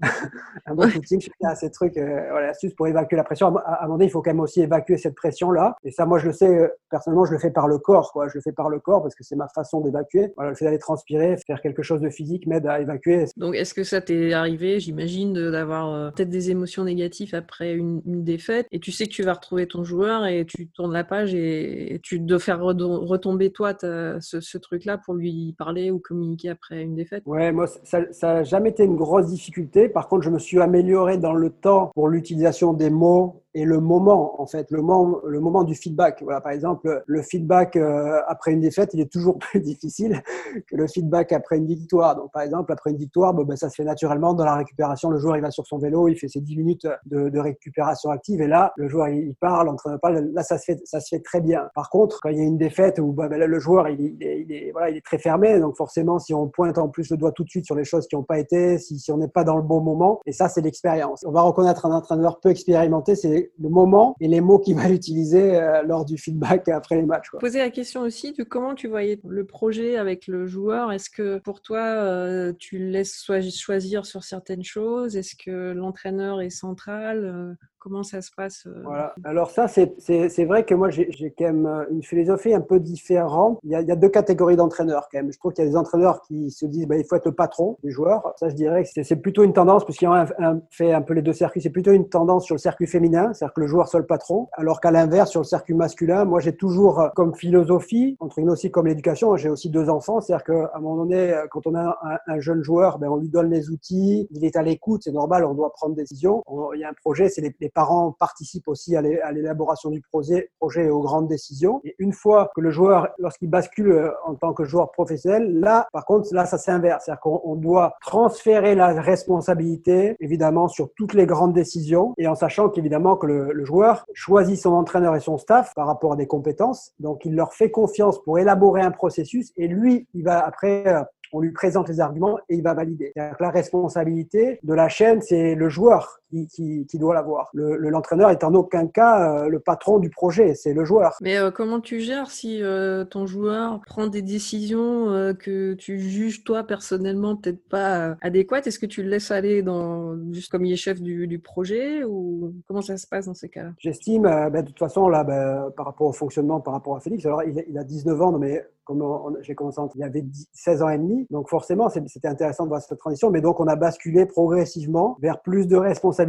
un 0.66 0.74
bon 0.74 0.88
footing, 0.88 1.20
chacun 1.20 1.48
a 1.48 1.54
ses 1.54 1.70
trucs, 1.70 1.96
euh, 1.96 2.26
voilà, 2.30 2.48
astuces 2.48 2.74
pour 2.74 2.86
évacuer 2.86 3.16
la 3.16 3.24
pression. 3.24 3.56
À, 3.56 3.80
un 3.80 3.82
moment 3.82 3.94
donné, 3.94 4.06
il 4.06 4.10
faut 4.10 4.22
quand 4.22 4.30
même 4.30 4.40
aussi 4.40 4.60
évacuer 4.60 4.96
cette 4.96 5.14
pression-là. 5.14 5.76
Et 5.84 5.90
ça, 5.90 6.06
moi, 6.06 6.18
je 6.18 6.26
le 6.26 6.32
sais, 6.32 6.48
euh, 6.48 6.68
personnellement, 6.90 7.24
je 7.24 7.32
le 7.32 7.38
fais 7.38 7.50
par 7.50 7.68
le 7.68 7.78
corps, 7.78 8.12
quoi. 8.12 8.28
Je 8.28 8.34
le 8.34 8.40
fais 8.40 8.52
par 8.52 8.68
le 8.68 8.80
corps 8.80 9.02
parce 9.02 9.14
que 9.14 9.24
c'est 9.24 9.36
ma 9.36 9.48
façon 9.48 9.80
d'évacuer. 9.80 10.32
Voilà, 10.36 10.50
le 10.50 10.56
fait 10.56 10.64
d'aller 10.64 10.78
transpirer, 10.78 11.36
faire 11.46 11.60
quelque 11.60 11.82
chose 11.82 12.00
de 12.00 12.10
physique 12.10 12.46
m'aide 12.46 12.66
à 12.66 12.80
évacuer. 12.80 13.26
Donc, 13.36 13.54
est-ce 13.54 13.74
que 13.74 13.84
ça 13.84 14.00
t'est 14.00 14.32
arrivé, 14.32 14.80
j'imagine, 14.80 15.32
d'avoir 15.32 15.92
euh, 15.92 16.10
peut-être 16.10 16.30
des 16.30 16.50
émotions 16.50 16.84
négatives 16.84 17.34
après 17.34 17.74
une, 17.74 18.02
défaite? 18.04 18.66
Et 18.72 18.80
tu 18.80 18.92
sais 18.92 19.04
que 19.04 19.12
tu 19.12 19.22
vas 19.22 19.34
retrouver 19.34 19.66
ton 19.66 19.84
joueur 19.84 20.26
et 20.26 20.44
tu 20.44 20.68
tournes 20.68 20.92
la 20.92 21.04
page 21.04 21.34
et, 21.34 22.00
tu 22.02 22.18
dois 22.20 22.38
faire 22.38 22.60
retomber 22.60 23.50
toi 23.50 23.74
ce, 23.78 24.58
truc-là 24.58 24.98
pour 24.98 25.14
lui 25.14 25.54
parler 25.58 25.90
ou 25.90 25.98
communiquer 25.98 26.50
après 26.50 26.82
une 26.82 26.94
défaite? 26.94 27.22
Ouais, 27.26 27.52
moi, 27.52 27.66
ça 27.66 28.00
n'a 28.22 28.42
jamais 28.42 28.70
été 28.70 28.84
une 28.84 28.96
grosse 28.96 29.26
difficulté. 29.26 29.75
Par 29.92 30.08
contre, 30.08 30.22
je 30.22 30.30
me 30.30 30.38
suis 30.38 30.60
amélioré 30.60 31.18
dans 31.18 31.34
le 31.34 31.50
temps 31.50 31.90
pour 31.94 32.08
l'utilisation 32.08 32.72
des 32.72 32.88
mots 32.88 33.42
et 33.56 33.64
le 33.64 33.80
moment, 33.80 34.38
en 34.38 34.46
fait, 34.46 34.70
le 34.70 34.82
moment, 34.82 35.18
le 35.24 35.40
moment 35.40 35.64
du 35.64 35.74
feedback. 35.74 36.20
Voilà, 36.22 36.42
par 36.42 36.52
exemple, 36.52 37.02
le 37.06 37.22
feedback 37.22 37.76
euh, 37.76 38.20
après 38.28 38.52
une 38.52 38.60
défaite, 38.60 38.90
il 38.92 39.00
est 39.00 39.10
toujours 39.10 39.38
plus 39.40 39.60
difficile 39.60 40.22
que 40.66 40.76
le 40.76 40.86
feedback 40.86 41.32
après 41.32 41.56
une 41.56 41.66
victoire. 41.66 42.16
Donc, 42.16 42.30
par 42.32 42.42
exemple, 42.42 42.70
après 42.70 42.90
une 42.90 42.98
victoire, 42.98 43.32
ben, 43.32 43.56
ça 43.56 43.70
se 43.70 43.76
fait 43.76 43.84
naturellement 43.84 44.34
dans 44.34 44.44
la 44.44 44.56
récupération. 44.56 45.08
Le 45.08 45.18
joueur, 45.18 45.38
il 45.38 45.40
va 45.40 45.50
sur 45.50 45.66
son 45.66 45.78
vélo, 45.78 46.06
il 46.08 46.16
fait 46.16 46.28
ses 46.28 46.42
10 46.42 46.54
minutes 46.54 46.86
de, 47.06 47.30
de 47.30 47.38
récupération 47.38 48.10
active, 48.10 48.42
et 48.42 48.46
là, 48.46 48.74
le 48.76 48.88
joueur, 48.90 49.08
il, 49.08 49.34
parle, 49.36 49.68
l'entraîneur 49.68 50.00
parle. 50.00 50.18
Là, 50.34 50.42
ça 50.42 50.58
se 50.58 50.64
fait, 50.64 50.78
ça 50.84 51.00
se 51.00 51.08
fait 51.08 51.22
très 51.22 51.40
bien. 51.40 51.70
Par 51.74 51.88
contre, 51.88 52.20
quand 52.20 52.28
il 52.28 52.36
y 52.36 52.40
a 52.42 52.44
une 52.44 52.58
défaite 52.58 52.98
où 52.98 53.14
ben, 53.14 53.28
là, 53.28 53.46
le 53.46 53.58
joueur, 53.58 53.88
il, 53.88 54.02
il, 54.02 54.22
est, 54.22 54.42
il, 54.42 54.52
est, 54.52 54.70
voilà, 54.72 54.90
il 54.90 54.98
est 54.98 55.04
très 55.04 55.16
fermé, 55.16 55.58
donc 55.60 55.78
forcément, 55.78 56.18
si 56.18 56.34
on 56.34 56.46
pointe 56.46 56.76
en 56.76 56.90
plus 56.90 57.10
le 57.10 57.16
doigt 57.16 57.32
tout 57.32 57.44
de 57.44 57.48
suite 57.48 57.64
sur 57.64 57.74
les 57.74 57.84
choses 57.84 58.06
qui 58.06 58.16
n'ont 58.16 58.22
pas 58.22 58.38
été, 58.38 58.76
si, 58.76 58.98
si 58.98 59.10
on 59.12 59.16
n'est 59.16 59.28
pas 59.28 59.44
dans 59.44 59.56
le 59.56 59.62
bon 59.62 59.80
moment, 59.80 60.20
et 60.26 60.32
ça, 60.32 60.50
c'est 60.50 60.60
l'expérience. 60.60 61.24
On 61.26 61.32
va 61.32 61.40
reconnaître 61.40 61.86
un 61.86 61.92
entraîneur 61.92 62.38
peu 62.38 62.50
expérimenté, 62.50 63.16
c'est 63.16 63.45
le 63.58 63.68
moment 63.68 64.16
et 64.20 64.28
les 64.28 64.40
mots 64.40 64.58
qu'il 64.58 64.76
va 64.76 64.90
utiliser 64.90 65.56
euh, 65.56 65.82
lors 65.82 66.04
du 66.04 66.18
feedback 66.18 66.68
après 66.68 66.96
les 66.96 67.06
matchs. 67.06 67.30
Poser 67.38 67.58
la 67.58 67.70
question 67.70 68.02
aussi 68.02 68.32
de 68.32 68.42
comment 68.42 68.74
tu 68.74 68.88
voyais 68.88 69.20
le 69.26 69.44
projet 69.44 69.96
avec 69.96 70.26
le 70.26 70.46
joueur. 70.46 70.92
Est-ce 70.92 71.10
que 71.10 71.38
pour 71.38 71.62
toi, 71.62 71.80
euh, 71.80 72.52
tu 72.58 72.78
laisses 72.78 73.24
choisir 73.24 74.06
sur 74.06 74.24
certaines 74.24 74.64
choses? 74.64 75.16
Est-ce 75.16 75.34
que 75.36 75.72
l'entraîneur 75.72 76.40
est 76.40 76.50
central? 76.50 77.24
Euh, 77.24 77.54
Comment 77.86 78.02
ça 78.02 78.20
se 78.20 78.32
passe 78.32 78.66
euh 78.66 78.80
Voilà. 78.82 79.14
Alors 79.22 79.48
ça, 79.52 79.68
c'est 79.68 80.44
vrai 80.44 80.64
que 80.64 80.74
moi, 80.74 80.90
j'ai 80.90 81.32
quand 81.38 81.44
même 81.44 81.66
euh, 81.66 81.84
une 81.92 82.02
philosophie 82.02 82.52
un 82.52 82.60
peu 82.60 82.80
différente. 82.80 83.60
Il 83.62 83.70
y 83.70 83.76
a, 83.76 83.80
il 83.80 83.86
y 83.86 83.92
a 83.92 83.94
deux 83.94 84.08
catégories 84.08 84.56
d'entraîneurs 84.56 85.08
quand 85.08 85.18
même. 85.18 85.32
Je 85.32 85.38
trouve 85.38 85.52
qu'il 85.52 85.64
y 85.64 85.68
a 85.68 85.70
des 85.70 85.76
entraîneurs 85.76 86.20
qui 86.22 86.50
se 86.50 86.66
disent 86.66 86.88
bah, 86.88 86.96
il 86.96 87.04
faut 87.04 87.14
être 87.14 87.26
le 87.26 87.34
patron 87.36 87.78
des 87.84 87.92
joueurs. 87.92 88.34
Ça, 88.40 88.48
je 88.48 88.56
dirais 88.56 88.82
que 88.82 89.04
c'est 89.04 89.14
plutôt 89.14 89.44
une 89.44 89.52
tendance, 89.52 89.84
parce 89.84 89.98
qu'ils 89.98 90.08
ont 90.08 90.26
fait 90.68 90.92
un 90.92 91.00
peu 91.00 91.14
les 91.14 91.22
deux 91.22 91.32
circuits, 91.32 91.60
c'est 91.60 91.70
plutôt 91.70 91.92
une 91.92 92.08
tendance 92.08 92.44
sur 92.44 92.56
le 92.56 92.58
circuit 92.58 92.88
féminin, 92.88 93.32
c'est-à-dire 93.32 93.54
que 93.54 93.60
le 93.60 93.68
joueur 93.68 93.86
soit 93.86 94.00
le 94.00 94.06
patron, 94.06 94.48
alors 94.54 94.80
qu'à 94.80 94.90
l'inverse, 94.90 95.30
sur 95.30 95.42
le 95.42 95.46
circuit 95.46 95.74
masculin, 95.74 96.24
moi, 96.24 96.40
j'ai 96.40 96.56
toujours 96.56 96.98
euh, 96.98 97.08
comme 97.14 97.36
philosophie, 97.36 98.16
entre 98.18 98.34
guillemets 98.34 98.50
aussi 98.50 98.72
comme 98.72 98.88
l'éducation, 98.88 99.36
j'ai 99.36 99.48
aussi 99.48 99.70
deux 99.70 99.88
enfants, 99.88 100.20
c'est-à-dire 100.20 100.42
qu'à 100.44 100.72
un 100.74 100.80
moment 100.80 101.04
donné, 101.04 101.32
quand 101.52 101.64
on 101.68 101.76
a 101.76 101.96
un, 102.26 102.40
jeune 102.40 102.64
joueur, 102.64 102.98
ben, 102.98 103.06
on 103.08 103.16
lui 103.18 103.28
donne 103.28 103.48
les 103.48 103.70
outils, 103.70 104.26
il 104.32 104.44
est 104.44 104.56
à 104.56 104.62
l'écoute, 104.62 105.02
c'est 105.04 105.12
normal, 105.12 105.44
on 105.44 105.54
doit 105.54 105.72
prendre 105.72 105.94
des 105.94 106.02
décisions. 106.02 106.42
il 106.74 106.80
y 106.80 106.84
a 106.84 106.88
un 106.88 106.94
projet, 106.94 107.28
c'est 107.28 107.42
les, 107.42 107.54
les 107.60 107.68
parents 107.76 108.16
participent 108.18 108.68
aussi 108.68 108.96
à 108.96 109.02
l'élaboration 109.02 109.90
du 109.90 110.00
projet, 110.00 110.50
et 110.76 110.90
aux 110.90 111.02
grandes 111.02 111.28
décisions. 111.28 111.80
Et 111.84 111.94
une 111.98 112.12
fois 112.12 112.50
que 112.56 112.60
le 112.60 112.70
joueur, 112.70 113.08
lorsqu'il 113.18 113.50
bascule 113.50 113.92
euh, 113.92 114.10
en 114.24 114.34
tant 114.34 114.52
que 114.52 114.64
joueur 114.64 114.90
professionnel, 114.90 115.60
là, 115.60 115.86
par 115.92 116.04
contre, 116.06 116.34
là, 116.34 116.46
ça 116.46 116.58
s'inverse. 116.58 117.04
C'est-à-dire 117.04 117.20
qu'on 117.20 117.54
doit 117.54 117.94
transférer 118.00 118.74
la 118.74 118.88
responsabilité, 119.00 120.16
évidemment, 120.20 120.68
sur 120.68 120.88
toutes 120.96 121.14
les 121.14 121.26
grandes 121.26 121.52
décisions 121.52 122.14
et 122.16 122.26
en 122.26 122.34
sachant 122.34 122.68
qu'évidemment 122.70 123.16
que 123.16 123.26
le, 123.26 123.52
le 123.52 123.64
joueur 123.64 124.06
choisit 124.14 124.58
son 124.58 124.72
entraîneur 124.72 125.14
et 125.14 125.20
son 125.20 125.38
staff 125.38 125.72
par 125.74 125.86
rapport 125.86 126.14
à 126.14 126.16
des 126.16 126.26
compétences. 126.26 126.92
Donc, 126.98 127.24
il 127.24 127.34
leur 127.34 127.52
fait 127.52 127.70
confiance 127.70 128.22
pour 128.24 128.38
élaborer 128.38 128.80
un 128.80 128.90
processus 128.90 129.52
et 129.56 129.68
lui, 129.68 130.08
il 130.14 130.24
va 130.24 130.44
après 130.44 130.86
euh, 130.86 131.02
on 131.32 131.40
lui 131.40 131.52
présente 131.52 131.88
les 131.88 132.00
arguments 132.00 132.38
et 132.48 132.56
il 132.56 132.62
va 132.62 132.74
valider. 132.74 133.12
La 133.16 133.50
responsabilité 133.50 134.58
de 134.62 134.74
la 134.74 134.88
chaîne, 134.88 135.20
c'est 135.20 135.54
le 135.54 135.68
joueur 135.68 136.20
qui, 136.44 136.98
doit 136.98 137.14
l'avoir. 137.14 137.50
L'entraîneur 137.54 138.28
le, 138.28 138.34
est 138.34 138.44
en 138.44 138.54
aucun 138.54 138.86
cas 138.86 139.44
euh, 139.44 139.48
le 139.48 139.60
patron 139.60 139.98
du 139.98 140.10
projet, 140.10 140.54
c'est 140.54 140.74
le 140.74 140.84
joueur. 140.84 141.16
Mais 141.20 141.36
euh, 141.38 141.50
comment 141.50 141.80
tu 141.80 142.00
gères 142.00 142.30
si 142.30 142.62
euh, 142.62 143.04
ton 143.04 143.26
joueur 143.26 143.80
prend 143.86 144.06
des 144.06 144.22
décisions 144.22 145.34
que 145.38 145.74
tu 145.74 145.98
juges 145.98 146.44
toi 146.44 146.64
personnellement 146.64 147.36
peut-être 147.36 147.62
pas 147.68 148.16
adéquates? 148.20 148.66
Est-ce 148.66 148.78
que 148.78 148.86
tu 148.86 149.02
le 149.02 149.08
laisses 149.08 149.30
aller 149.30 149.62
dans, 149.62 150.16
juste 150.32 150.50
comme 150.50 150.64
il 150.64 150.72
est 150.72 150.76
chef 150.76 151.00
du, 151.00 151.38
projet 151.38 152.02
ou 152.02 152.54
comment 152.66 152.80
ça 152.80 152.96
se 152.96 153.06
passe 153.06 153.26
dans 153.26 153.34
ces 153.34 153.48
cas-là? 153.48 153.70
J'estime, 153.78 154.22
ben, 154.22 154.62
de 154.62 154.66
toute 154.66 154.78
façon, 154.78 155.08
là, 155.08 155.22
ben, 155.22 155.70
par 155.76 155.86
rapport 155.86 156.08
au 156.08 156.12
fonctionnement, 156.12 156.60
par 156.60 156.74
rapport 156.74 156.96
à 156.96 157.00
Félix, 157.00 157.24
alors 157.26 157.42
il, 157.42 157.62
il 157.68 157.78
a 157.78 157.84
19 157.84 158.22
ans, 158.22 158.32
mais 158.38 158.64
comme 158.86 159.36
j'ai 159.42 159.56
commencé, 159.56 159.80
il 159.96 160.02
avait 160.04 160.24
16 160.52 160.82
ans 160.82 160.88
et 160.88 160.96
demi. 160.96 161.26
Donc 161.30 161.50
forcément, 161.50 161.88
c'était 161.88 162.28
intéressant 162.28 162.64
de 162.64 162.68
voir 162.68 162.80
cette 162.80 162.98
transition. 162.98 163.30
Mais 163.30 163.40
donc, 163.40 163.58
on 163.58 163.66
a 163.66 163.74
basculé 163.74 164.26
progressivement 164.26 165.18
vers 165.20 165.40
plus 165.40 165.66
de 165.66 165.76
responsabilités, 165.76 166.25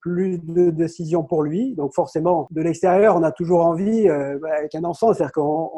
plus 0.00 0.38
de 0.38 0.70
décisions 0.70 1.22
pour 1.22 1.42
lui. 1.42 1.74
Donc 1.74 1.94
forcément, 1.94 2.46
de 2.50 2.60
l'extérieur, 2.60 3.16
on 3.16 3.22
a 3.22 3.32
toujours 3.32 3.64
envie, 3.64 4.08
euh, 4.08 4.38
avec 4.58 4.74
un 4.74 4.84
enfant, 4.84 5.12
c'est-à-dire 5.12 5.32
qu'on 5.32 5.70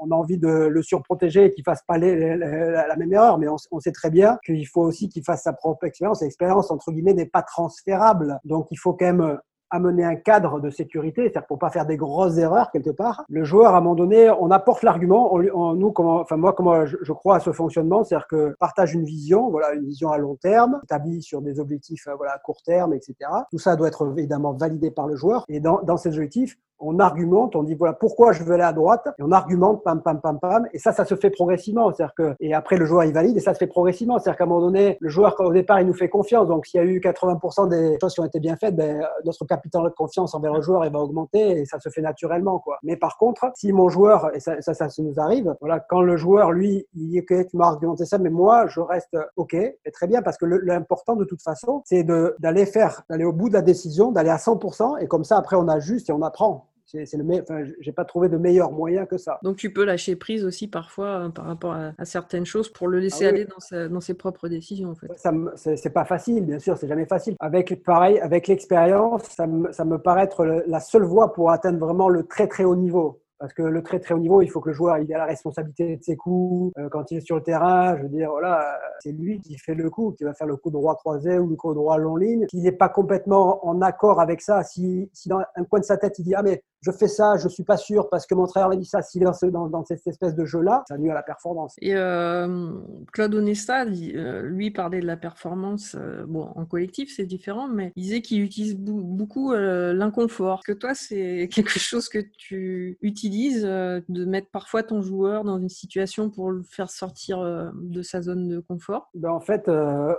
on, 0.00 0.10
a 0.10 0.14
envie 0.14 0.38
de 0.38 0.48
le 0.48 0.82
surprotéger 0.82 1.46
et 1.46 1.50
qu'il 1.50 1.64
fasse 1.64 1.82
pas 1.86 1.98
la 1.98 2.96
même 2.96 3.12
erreur. 3.12 3.38
Mais 3.38 3.48
on, 3.48 3.56
on 3.70 3.80
sait 3.80 3.92
très 3.92 4.10
bien 4.10 4.38
qu'il 4.44 4.66
faut 4.66 4.82
aussi 4.82 5.08
qu'il 5.08 5.24
fasse 5.24 5.42
sa 5.42 5.52
propre 5.52 5.84
expérience. 5.84 6.22
L'expérience, 6.22 6.70
entre 6.70 6.92
guillemets, 6.92 7.14
n'est 7.14 7.26
pas 7.26 7.42
transférable. 7.42 8.38
Donc 8.44 8.68
il 8.70 8.76
faut 8.76 8.92
quand 8.92 9.06
même 9.06 9.38
amener 9.70 10.04
un 10.04 10.16
cadre 10.16 10.60
de 10.60 10.70
sécurité, 10.70 11.22
c'est-à-dire 11.22 11.46
pour 11.46 11.58
pas 11.58 11.70
faire 11.70 11.86
des 11.86 11.96
grosses 11.96 12.38
erreurs 12.38 12.70
quelque 12.70 12.90
part. 12.90 13.24
Le 13.28 13.44
joueur, 13.44 13.74
à 13.74 13.78
un 13.78 13.80
moment 13.80 13.94
donné, 13.94 14.30
on 14.30 14.50
apporte 14.50 14.82
l'argument. 14.82 15.34
On, 15.34 15.74
nous, 15.74 15.92
comment, 15.92 16.20
enfin 16.20 16.36
moi, 16.36 16.52
comment 16.52 16.86
je, 16.86 16.96
je, 17.02 17.12
crois 17.12 17.36
à 17.36 17.40
ce 17.40 17.52
fonctionnement, 17.52 18.04
c'est-à-dire 18.04 18.26
que 18.28 18.54
partage 18.58 18.94
une 18.94 19.04
vision, 19.04 19.50
voilà, 19.50 19.74
une 19.74 19.84
vision 19.84 20.10
à 20.10 20.18
long 20.18 20.36
terme, 20.36 20.80
établie 20.84 21.22
sur 21.22 21.42
des 21.42 21.60
objectifs, 21.60 22.06
euh, 22.08 22.14
voilà, 22.16 22.32
à 22.32 22.38
court 22.38 22.62
terme, 22.62 22.94
etc. 22.94 23.14
Tout 23.50 23.58
ça 23.58 23.76
doit 23.76 23.88
être 23.88 24.14
évidemment 24.16 24.52
validé 24.52 24.90
par 24.90 25.06
le 25.06 25.16
joueur. 25.16 25.44
Et 25.48 25.60
dans, 25.60 25.82
dans 25.82 25.96
ces 25.96 26.10
objectifs, 26.10 26.56
on 26.80 26.98
argumente, 26.98 27.56
on 27.56 27.62
dit 27.62 27.74
voilà 27.74 27.92
pourquoi 27.92 28.32
je 28.32 28.42
veux 28.42 28.54
aller 28.54 28.62
à 28.62 28.72
droite, 28.72 29.06
et 29.18 29.22
on 29.22 29.32
argumente, 29.32 29.82
pam, 29.82 30.02
pam, 30.02 30.20
pam, 30.20 30.38
pam, 30.38 30.68
et 30.72 30.78
ça, 30.78 30.92
ça 30.92 31.04
se 31.04 31.14
fait 31.14 31.30
progressivement. 31.30 31.92
C'est-à-dire 31.92 32.14
que, 32.14 32.34
et 32.40 32.54
après, 32.54 32.76
le 32.76 32.84
joueur, 32.84 33.04
il 33.04 33.12
valide, 33.12 33.36
et 33.36 33.40
ça 33.40 33.54
se 33.54 33.58
fait 33.58 33.66
progressivement. 33.66 34.18
C'est-à-dire 34.18 34.38
qu'à 34.38 34.44
un 34.44 34.46
moment 34.46 34.60
donné, 34.60 34.96
le 35.00 35.08
joueur, 35.08 35.34
au 35.40 35.52
départ, 35.52 35.80
il 35.80 35.86
nous 35.86 35.94
fait 35.94 36.08
confiance. 36.08 36.48
Donc, 36.48 36.66
s'il 36.66 36.78
y 36.78 36.82
a 36.82 36.86
eu 36.86 37.00
80% 37.00 37.68
des 37.68 37.98
choses 38.00 38.14
qui 38.14 38.20
ont 38.20 38.24
été 38.24 38.40
bien 38.40 38.56
faites, 38.56 38.76
ben, 38.76 39.06
notre 39.24 39.44
capital 39.44 39.84
de 39.84 39.88
confiance 39.90 40.34
envers 40.34 40.54
le 40.54 40.62
joueur, 40.62 40.84
il 40.84 40.92
va 40.92 41.00
augmenter, 41.00 41.60
et 41.60 41.64
ça 41.64 41.78
se 41.78 41.88
fait 41.88 42.02
naturellement, 42.02 42.58
quoi. 42.58 42.78
Mais 42.82 42.96
par 42.96 43.16
contre, 43.18 43.50
si 43.54 43.72
mon 43.72 43.88
joueur, 43.88 44.34
et 44.34 44.40
ça, 44.40 44.60
ça, 44.60 44.74
ça, 44.74 44.88
nous 44.98 45.18
arrive, 45.18 45.54
voilà, 45.60 45.80
quand 45.80 46.00
le 46.00 46.16
joueur, 46.16 46.52
lui, 46.52 46.86
il 46.94 47.08
dit, 47.08 47.20
ok, 47.20 47.48
tu 47.48 47.56
m'as 47.56 47.66
argumenté 47.66 48.04
ça, 48.04 48.18
mais 48.18 48.30
moi, 48.30 48.66
je 48.66 48.80
reste 48.80 49.16
ok, 49.36 49.54
et 49.54 49.90
très 49.92 50.06
bien, 50.06 50.22
parce 50.22 50.36
que 50.36 50.46
l'important, 50.46 51.16
de 51.16 51.24
toute 51.24 51.42
façon, 51.42 51.82
c'est 51.84 52.04
d'aller 52.04 52.66
faire, 52.66 53.02
d'aller 53.08 53.24
au 53.24 53.32
bout 53.32 53.48
de 53.48 53.54
la 53.54 53.62
décision, 53.62 54.12
d'aller 54.12 54.30
à 54.30 54.36
100%, 54.36 54.98
et 55.00 55.06
comme 55.06 55.24
ça, 55.24 55.36
après, 55.36 55.56
on 55.56 55.68
ajuste 55.68 56.10
et 56.10 56.12
on 56.12 56.22
apprend 56.22 56.67
c'est 56.88 57.16
le 57.16 57.42
enfin, 57.42 57.64
j'ai 57.80 57.92
pas 57.92 58.04
trouvé 58.04 58.28
de 58.28 58.38
meilleur 58.38 58.72
moyen 58.72 59.04
que 59.04 59.18
ça. 59.18 59.38
Donc 59.42 59.56
tu 59.56 59.72
peux 59.72 59.84
lâcher 59.84 60.16
prise 60.16 60.44
aussi 60.44 60.68
parfois 60.68 61.16
hein, 61.16 61.30
par 61.30 61.44
rapport 61.44 61.72
à, 61.72 61.92
certaines 62.04 62.46
choses 62.46 62.70
pour 62.70 62.88
le 62.88 62.98
laisser 62.98 63.26
ah 63.26 63.28
aller 63.28 63.46
dans, 63.46 63.88
dans, 63.88 64.00
ses 64.00 64.14
propres 64.14 64.48
décisions 64.48 64.90
en 64.90 64.94
fait. 64.94 65.08
Ça 65.16 65.32
c'est 65.56 65.92
pas 65.92 66.04
facile, 66.04 66.46
bien 66.46 66.58
sûr, 66.58 66.78
c'est 66.78 66.88
jamais 66.88 67.06
facile. 67.06 67.36
Avec 67.40 67.82
pareil, 67.84 68.18
avec 68.20 68.48
l'expérience, 68.48 69.22
ça, 69.24 69.46
ça 69.72 69.84
me 69.84 69.98
paraît 69.98 70.24
être 70.24 70.44
la 70.44 70.80
seule 70.80 71.04
voie 71.04 71.32
pour 71.32 71.50
atteindre 71.50 71.78
vraiment 71.78 72.08
le 72.08 72.24
très 72.24 72.48
très 72.48 72.64
haut 72.64 72.76
niveau. 72.76 73.20
Parce 73.38 73.52
que 73.52 73.62
le 73.62 73.82
très 73.84 74.00
très 74.00 74.14
haut 74.14 74.18
niveau, 74.18 74.42
il 74.42 74.48
faut 74.48 74.60
que 74.60 74.70
le 74.70 74.74
joueur 74.74 74.98
il 74.98 75.10
ait 75.12 75.16
la 75.16 75.24
responsabilité 75.24 75.96
de 75.96 76.02
ses 76.02 76.16
coups. 76.16 76.72
Euh, 76.76 76.88
quand 76.88 77.10
il 77.12 77.18
est 77.18 77.20
sur 77.20 77.36
le 77.36 77.42
terrain, 77.42 77.96
je 77.96 78.02
veux 78.02 78.08
dire, 78.08 78.30
voilà, 78.30 78.76
c'est 78.98 79.12
lui 79.12 79.40
qui 79.40 79.56
fait 79.56 79.76
le 79.76 79.88
coup, 79.90 80.12
qui 80.18 80.24
va 80.24 80.34
faire 80.34 80.48
le 80.48 80.56
coup 80.56 80.70
droit 80.70 80.96
croisé 80.96 81.38
ou 81.38 81.46
le 81.48 81.54
coup 81.54 81.72
droit 81.72 81.98
long 81.98 82.16
ligne. 82.16 82.46
S'il 82.50 82.62
n'est 82.62 82.72
pas 82.72 82.88
complètement 82.88 83.64
en 83.64 83.80
accord 83.80 84.20
avec 84.20 84.40
ça, 84.40 84.64
si, 84.64 85.08
si 85.12 85.28
dans 85.28 85.40
un 85.54 85.64
coin 85.64 85.78
de 85.78 85.84
sa 85.84 85.96
tête 85.96 86.18
il 86.18 86.24
dit 86.24 86.34
ah 86.34 86.42
mais 86.42 86.64
je 86.80 86.92
fais 86.92 87.08
ça, 87.08 87.36
je 87.36 87.48
suis 87.48 87.64
pas 87.64 87.76
sûr 87.76 88.08
parce 88.08 88.26
que 88.26 88.34
mon 88.34 88.46
frère 88.46 88.68
m'a 88.68 88.76
dit 88.76 88.84
ça. 88.84 89.02
S'il 89.02 89.22
est 89.22 89.50
dans, 89.50 89.68
dans, 89.68 89.84
cette 89.84 90.06
espèce 90.06 90.34
de 90.34 90.44
jeu-là, 90.44 90.84
ça 90.88 90.96
nuit 90.96 91.10
à 91.10 91.14
la 91.14 91.22
performance. 91.22 91.74
Et 91.80 91.94
euh, 91.94 92.72
Claude 93.12 93.34
Onesta, 93.34 93.84
euh, 93.84 94.42
lui, 94.42 94.70
parlait 94.70 95.00
de 95.00 95.06
la 95.06 95.16
performance. 95.16 95.96
Euh, 95.98 96.24
bon, 96.26 96.48
en 96.54 96.64
collectif, 96.64 97.12
c'est 97.14 97.26
différent, 97.26 97.68
mais 97.68 97.92
il 97.96 98.04
disait 98.04 98.22
qu'il 98.22 98.42
utilise 98.42 98.76
beaucoup 98.76 99.52
l'inconfort. 99.52 100.60
Est-ce 100.60 100.72
que 100.72 100.78
toi, 100.78 100.94
c'est 100.94 101.48
quelque 101.52 101.78
chose 101.78 102.08
que 102.08 102.18
tu 102.18 102.98
utilises 103.02 103.62
de 103.64 104.24
mettre 104.24 104.48
parfois 104.50 104.82
ton 104.82 105.02
joueur 105.02 105.44
dans 105.44 105.58
une 105.58 105.68
situation 105.68 106.30
pour 106.30 106.50
le 106.50 106.62
faire 106.62 106.90
sortir 106.90 107.42
de 107.74 108.02
sa 108.02 108.22
zone 108.22 108.48
de 108.48 108.60
confort? 108.60 109.10
Ben, 109.14 109.30
En 109.30 109.40
fait, 109.40 109.68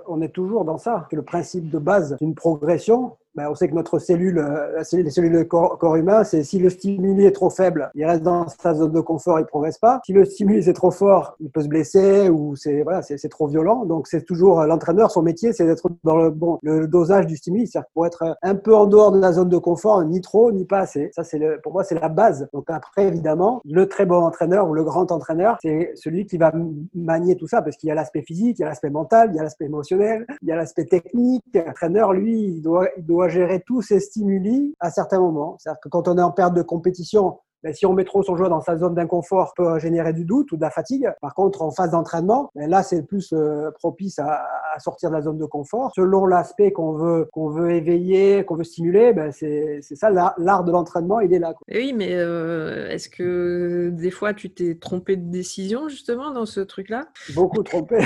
on 0.07 0.21
est 0.21 0.33
toujours 0.33 0.65
dans 0.65 0.77
ça. 0.77 1.07
Le 1.11 1.23
principe 1.23 1.69
de 1.69 1.79
base 1.79 2.17
d'une 2.19 2.35
progression, 2.35 3.17
ben, 3.39 3.47
on 3.49 3.55
sait 3.55 3.69
que 3.69 3.73
notre 3.73 3.99
cellule, 3.99 4.35
la 4.75 4.83
cellule 4.83 5.05
les 5.05 5.11
cellules 5.11 5.37
du 5.37 5.47
corps, 5.47 5.95
humain, 5.95 6.25
c'est 6.25 6.43
si 6.43 6.59
le 6.59 6.69
stimuli 6.69 7.25
est 7.25 7.31
trop 7.31 7.49
faible, 7.49 7.89
il 7.95 8.03
reste 8.05 8.21
dans 8.21 8.47
sa 8.49 8.73
zone 8.73 8.91
de 8.91 8.99
confort, 8.99 9.39
il 9.39 9.45
progresse 9.45 9.77
pas. 9.77 10.01
Si 10.05 10.11
le 10.11 10.25
stimuli 10.25 10.67
est 10.67 10.73
trop 10.73 10.91
fort, 10.91 11.37
il 11.39 11.49
peut 11.49 11.61
se 11.61 11.69
blesser 11.69 12.27
ou 12.27 12.57
c'est 12.57 12.83
voilà, 12.83 13.01
c'est 13.01 13.29
trop 13.29 13.47
violent. 13.47 13.85
Donc 13.85 14.07
c'est 14.07 14.25
toujours 14.25 14.61
l'entraîneur, 14.65 15.09
son 15.09 15.21
métier, 15.21 15.53
c'est 15.53 15.65
d'être 15.65 15.89
dans 16.03 16.17
le 16.17 16.31
bon 16.31 16.59
le 16.63 16.85
dosage 16.87 17.27
du 17.27 17.37
stimuli, 17.37 17.65
c'est-à-dire 17.65 17.87
pour 17.93 18.05
être 18.05 18.37
un 18.41 18.55
peu 18.55 18.75
en 18.75 18.87
dehors 18.87 19.13
de 19.13 19.19
la 19.19 19.31
zone 19.31 19.47
de 19.47 19.57
confort, 19.57 20.03
ni 20.03 20.19
trop 20.19 20.51
ni 20.51 20.65
pas 20.65 20.79
assez. 20.79 21.09
Ça 21.15 21.23
c'est 21.23 21.39
pour 21.63 21.71
moi 21.71 21.85
c'est 21.85 21.95
la 21.95 22.09
base. 22.09 22.49
Donc 22.53 22.65
après 22.67 23.05
évidemment, 23.05 23.61
le 23.63 23.87
très 23.87 24.05
bon 24.05 24.17
entraîneur 24.17 24.69
ou 24.69 24.73
le 24.73 24.83
grand 24.83 25.13
entraîneur, 25.13 25.57
c'est 25.61 25.93
celui 25.95 26.25
qui 26.25 26.37
va 26.37 26.51
manier 26.93 27.37
tout 27.37 27.47
ça 27.47 27.61
parce 27.61 27.77
qu'il 27.77 27.87
y 27.87 27.91
a 27.91 27.95
l'aspect 27.95 28.21
physique, 28.21 28.59
il 28.59 28.63
y 28.63 28.65
a 28.65 28.67
l'aspect 28.67 28.89
mental, 28.89 29.29
il 29.31 29.37
y 29.37 29.39
a 29.39 29.43
l'aspect 29.43 29.65
émotionnel, 29.65 30.25
il 30.41 30.49
y 30.49 30.51
a 30.51 30.57
l'aspect 30.57 30.85
technique. 30.85 31.43
L'entraîneur, 31.53 32.13
lui, 32.13 32.41
il 32.41 32.61
doit, 32.61 32.89
il 32.97 33.05
doit 33.05 33.28
gérer 33.29 33.63
tous 33.65 33.81
ces 33.81 33.99
stimuli 33.99 34.75
à 34.79 34.91
certains 34.91 35.19
moments. 35.19 35.57
C'est-à-dire 35.59 35.79
que 35.81 35.89
quand 35.89 36.07
on 36.07 36.17
est 36.17 36.21
en 36.21 36.31
perte 36.31 36.53
de 36.53 36.61
compétition, 36.61 37.39
ben, 37.63 37.73
si 37.73 37.85
on 37.85 37.93
met 37.93 38.05
trop 38.05 38.23
son 38.23 38.35
joueur 38.35 38.49
dans 38.49 38.61
sa 38.61 38.77
zone 38.77 38.95
d'inconfort, 38.95 39.53
peut 39.55 39.79
générer 39.79 40.13
du 40.13 40.25
doute 40.25 40.51
ou 40.51 40.55
de 40.55 40.61
la 40.61 40.69
fatigue. 40.69 41.11
Par 41.21 41.33
contre, 41.33 41.61
en 41.61 41.71
phase 41.71 41.91
d'entraînement, 41.91 42.49
ben, 42.55 42.69
là, 42.69 42.83
c'est 42.83 43.03
plus 43.03 43.33
euh, 43.33 43.71
propice 43.71 44.19
à, 44.19 44.45
à, 44.73 44.79
sortir 44.79 45.09
de 45.09 45.15
la 45.15 45.21
zone 45.21 45.37
de 45.37 45.45
confort. 45.45 45.91
Selon 45.95 46.25
l'aspect 46.25 46.71
qu'on 46.71 46.93
veut, 46.93 47.27
qu'on 47.33 47.49
veut 47.49 47.71
éveiller, 47.71 48.45
qu'on 48.45 48.55
veut 48.55 48.63
stimuler, 48.63 49.13
ben, 49.13 49.31
c'est, 49.31 49.79
ça, 49.81 50.09
l'art 50.09 50.63
de 50.63 50.71
l'entraînement, 50.71 51.19
il 51.19 51.33
est 51.33 51.39
là. 51.39 51.53
Quoi. 51.53 51.65
oui, 51.73 51.93
mais 51.93 52.13
euh, 52.13 52.89
est-ce 52.89 53.09
que 53.09 53.89
des 53.93 54.11
fois, 54.11 54.33
tu 54.33 54.49
t'es 54.49 54.75
trompé 54.75 55.17
de 55.17 55.29
décision, 55.29 55.89
justement, 55.89 56.31
dans 56.31 56.45
ce 56.45 56.61
truc-là? 56.61 57.07
Beaucoup 57.35 57.63
trompé. 57.63 57.99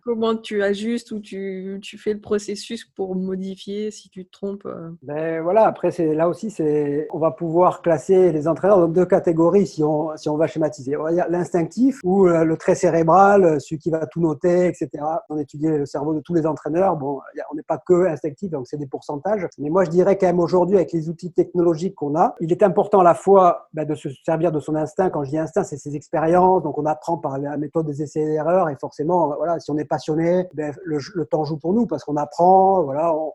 Comment 0.03 0.35
tu 0.35 0.63
ajustes 0.63 1.11
ou 1.11 1.19
tu, 1.19 1.79
tu, 1.81 1.97
fais 1.97 2.13
le 2.13 2.21
processus 2.21 2.85
pour 2.85 3.15
modifier 3.15 3.91
si 3.91 4.09
tu 4.09 4.25
te 4.25 4.31
trompes 4.31 4.65
euh? 4.65 4.91
Ben 5.01 5.41
voilà, 5.41 5.65
après, 5.65 5.91
c'est, 5.91 6.13
là 6.13 6.29
aussi, 6.29 6.51
c'est 6.51 6.82
on 7.11 7.19
va 7.19 7.31
pouvoir 7.31 7.81
classer 7.81 8.31
les 8.31 8.47
entraîneurs 8.47 8.79
dans 8.79 8.87
deux 8.87 9.05
catégories 9.05 9.67
si 9.67 9.83
on, 9.83 10.15
si 10.17 10.29
on 10.29 10.37
va 10.37 10.47
schématiser. 10.47 10.95
L'instinctif 11.29 11.99
ou 12.03 12.27
euh, 12.27 12.43
le 12.43 12.57
trait 12.57 12.75
cérébral, 12.75 13.43
euh, 13.43 13.59
celui 13.59 13.79
qui 13.79 13.89
va 13.89 14.05
tout 14.05 14.21
noter, 14.21 14.67
etc. 14.67 14.89
On 15.29 15.37
étudie 15.37 15.67
le 15.67 15.85
cerveau 15.85 16.13
de 16.13 16.19
tous 16.19 16.33
les 16.33 16.45
entraîneurs. 16.45 16.95
Bon, 16.95 17.19
on 17.51 17.55
n'est 17.55 17.63
pas 17.63 17.77
que 17.77 18.07
instinctif, 18.07 18.51
donc 18.51 18.67
c'est 18.67 18.77
des 18.77 18.87
pourcentages. 18.87 19.47
Mais 19.57 19.69
moi, 19.69 19.83
je 19.83 19.89
dirais 19.89 20.17
quand 20.17 20.27
même 20.27 20.39
aujourd'hui, 20.39 20.77
avec 20.77 20.91
les 20.91 21.09
outils 21.09 21.31
technologiques 21.31 21.95
qu'on 21.95 22.15
a, 22.15 22.35
il 22.39 22.51
est 22.51 22.63
important 22.63 22.99
à 22.99 23.03
la 23.03 23.13
fois 23.13 23.67
ben, 23.73 23.85
de 23.85 23.95
se 23.95 24.09
servir 24.25 24.51
de 24.51 24.59
son 24.59 24.75
instinct. 24.75 25.09
Quand 25.09 25.23
je 25.23 25.31
dis 25.31 25.37
instinct, 25.37 25.63
c'est 25.63 25.77
ses 25.77 25.95
expériences. 25.95 26.63
Donc, 26.63 26.77
on 26.77 26.85
apprend 26.85 27.17
par 27.17 27.37
la 27.37 27.57
méthode 27.57 27.85
des 27.85 28.01
essais 28.01 28.21
et 28.21 28.33
erreurs. 28.33 28.69
Et 28.69 28.75
forcément, 28.75 29.35
voilà, 29.37 29.59
si 29.59 29.71
on 29.71 29.77
est 29.77 29.85
passionné, 29.85 30.47
ben, 30.53 30.73
le, 30.83 31.25
temps 31.25 31.45
joue 31.45 31.57
pour 31.57 31.73
nous 31.73 31.87
parce 31.87 32.03
qu'on 32.03 32.17
apprend, 32.17 32.83
voilà, 32.83 33.13
on, 33.15 33.31